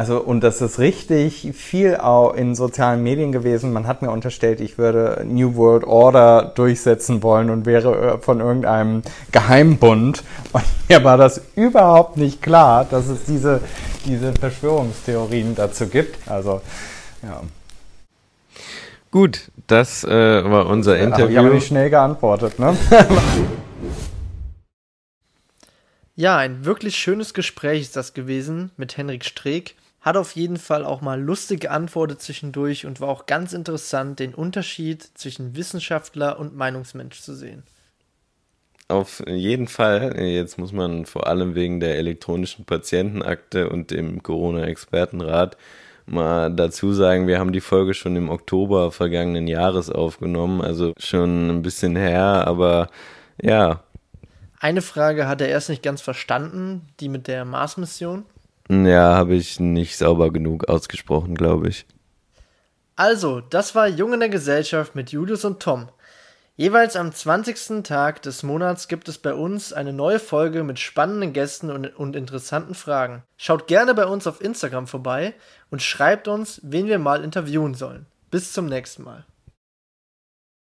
also, 0.00 0.18
und 0.18 0.40
das 0.40 0.62
ist 0.62 0.78
richtig 0.78 1.50
viel 1.52 1.94
auch 1.94 2.32
in 2.32 2.54
sozialen 2.54 3.02
Medien 3.02 3.32
gewesen. 3.32 3.70
Man 3.70 3.86
hat 3.86 4.00
mir 4.00 4.10
unterstellt, 4.10 4.62
ich 4.62 4.78
würde 4.78 5.26
New 5.26 5.56
World 5.56 5.84
Order 5.84 6.52
durchsetzen 6.54 7.22
wollen 7.22 7.50
und 7.50 7.66
wäre 7.66 8.14
äh, 8.14 8.18
von 8.18 8.40
irgendeinem 8.40 9.02
Geheimbund. 9.30 10.24
Und 10.54 10.64
mir 10.88 11.04
war 11.04 11.18
das 11.18 11.42
überhaupt 11.54 12.16
nicht 12.16 12.40
klar, 12.40 12.86
dass 12.90 13.08
es 13.08 13.24
diese, 13.24 13.60
diese 14.06 14.32
Verschwörungstheorien 14.32 15.54
dazu 15.54 15.86
gibt. 15.86 16.16
Also, 16.26 16.62
ja. 17.22 17.42
Gut, 19.10 19.50
das 19.66 20.02
äh, 20.04 20.08
war 20.08 20.64
unser 20.64 20.92
Aber 20.92 21.00
ich 21.00 21.12
habe 21.12 21.24
Interview. 21.26 21.52
nicht 21.52 21.66
schnell 21.66 21.90
geantwortet, 21.90 22.58
ne? 22.58 22.74
Ja, 26.16 26.36
ein 26.36 26.66
wirklich 26.66 26.96
schönes 26.96 27.32
Gespräch 27.32 27.80
ist 27.80 27.96
das 27.96 28.12
gewesen 28.12 28.70
mit 28.76 28.98
Henrik 28.98 29.24
Streeck. 29.24 29.74
Hat 30.00 30.16
auf 30.16 30.34
jeden 30.34 30.56
Fall 30.56 30.84
auch 30.84 31.02
mal 31.02 31.20
lustig 31.20 31.60
geantwortet 31.60 32.22
zwischendurch 32.22 32.86
und 32.86 33.00
war 33.00 33.08
auch 33.08 33.26
ganz 33.26 33.52
interessant, 33.52 34.18
den 34.18 34.34
Unterschied 34.34 35.02
zwischen 35.14 35.56
Wissenschaftler 35.56 36.38
und 36.38 36.56
Meinungsmensch 36.56 37.20
zu 37.20 37.34
sehen. 37.34 37.64
Auf 38.88 39.22
jeden 39.26 39.68
Fall. 39.68 40.18
Jetzt 40.20 40.58
muss 40.58 40.72
man 40.72 41.06
vor 41.06 41.26
allem 41.28 41.54
wegen 41.54 41.80
der 41.80 41.96
elektronischen 41.96 42.64
Patientenakte 42.64 43.68
und 43.68 43.90
dem 43.90 44.22
Corona-Expertenrat 44.22 45.56
mal 46.06 46.50
dazu 46.52 46.92
sagen, 46.92 47.28
wir 47.28 47.38
haben 47.38 47.52
die 47.52 47.60
Folge 47.60 47.94
schon 47.94 48.16
im 48.16 48.30
Oktober 48.30 48.90
vergangenen 48.90 49.46
Jahres 49.46 49.90
aufgenommen, 49.90 50.60
also 50.60 50.92
schon 50.98 51.50
ein 51.50 51.62
bisschen 51.62 51.94
her, 51.96 52.46
aber 52.46 52.88
ja, 53.40 53.84
Eine 54.58 54.82
Frage 54.82 55.26
hat 55.26 55.40
er 55.40 55.48
erst 55.48 55.70
nicht 55.70 55.82
ganz 55.82 56.02
verstanden, 56.02 56.86
die 57.00 57.08
mit 57.08 57.28
der 57.28 57.44
Mars-Mission. 57.46 58.24
Ja, 58.70 59.16
habe 59.16 59.34
ich 59.34 59.58
nicht 59.58 59.96
sauber 59.96 60.30
genug 60.30 60.68
ausgesprochen, 60.68 61.34
glaube 61.34 61.68
ich. 61.68 61.86
Also, 62.94 63.40
das 63.40 63.74
war 63.74 63.88
Jung 63.88 64.12
in 64.12 64.20
der 64.20 64.28
Gesellschaft 64.28 64.94
mit 64.94 65.10
Julius 65.10 65.44
und 65.44 65.60
Tom. 65.60 65.88
Jeweils 66.56 66.94
am 66.94 67.12
20. 67.12 67.82
Tag 67.82 68.20
des 68.20 68.42
Monats 68.42 68.86
gibt 68.86 69.08
es 69.08 69.16
bei 69.16 69.32
uns 69.32 69.72
eine 69.72 69.94
neue 69.94 70.18
Folge 70.18 70.62
mit 70.62 70.78
spannenden 70.78 71.32
Gästen 71.32 71.70
und, 71.70 71.86
und 71.96 72.14
interessanten 72.14 72.74
Fragen. 72.74 73.22
Schaut 73.38 73.66
gerne 73.66 73.94
bei 73.94 74.04
uns 74.04 74.26
auf 74.26 74.42
Instagram 74.42 74.86
vorbei 74.86 75.32
und 75.70 75.80
schreibt 75.80 76.28
uns, 76.28 76.60
wen 76.62 76.86
wir 76.86 76.98
mal 76.98 77.24
interviewen 77.24 77.72
sollen. 77.72 78.04
Bis 78.30 78.52
zum 78.52 78.66
nächsten 78.66 79.02
Mal. 79.02 79.24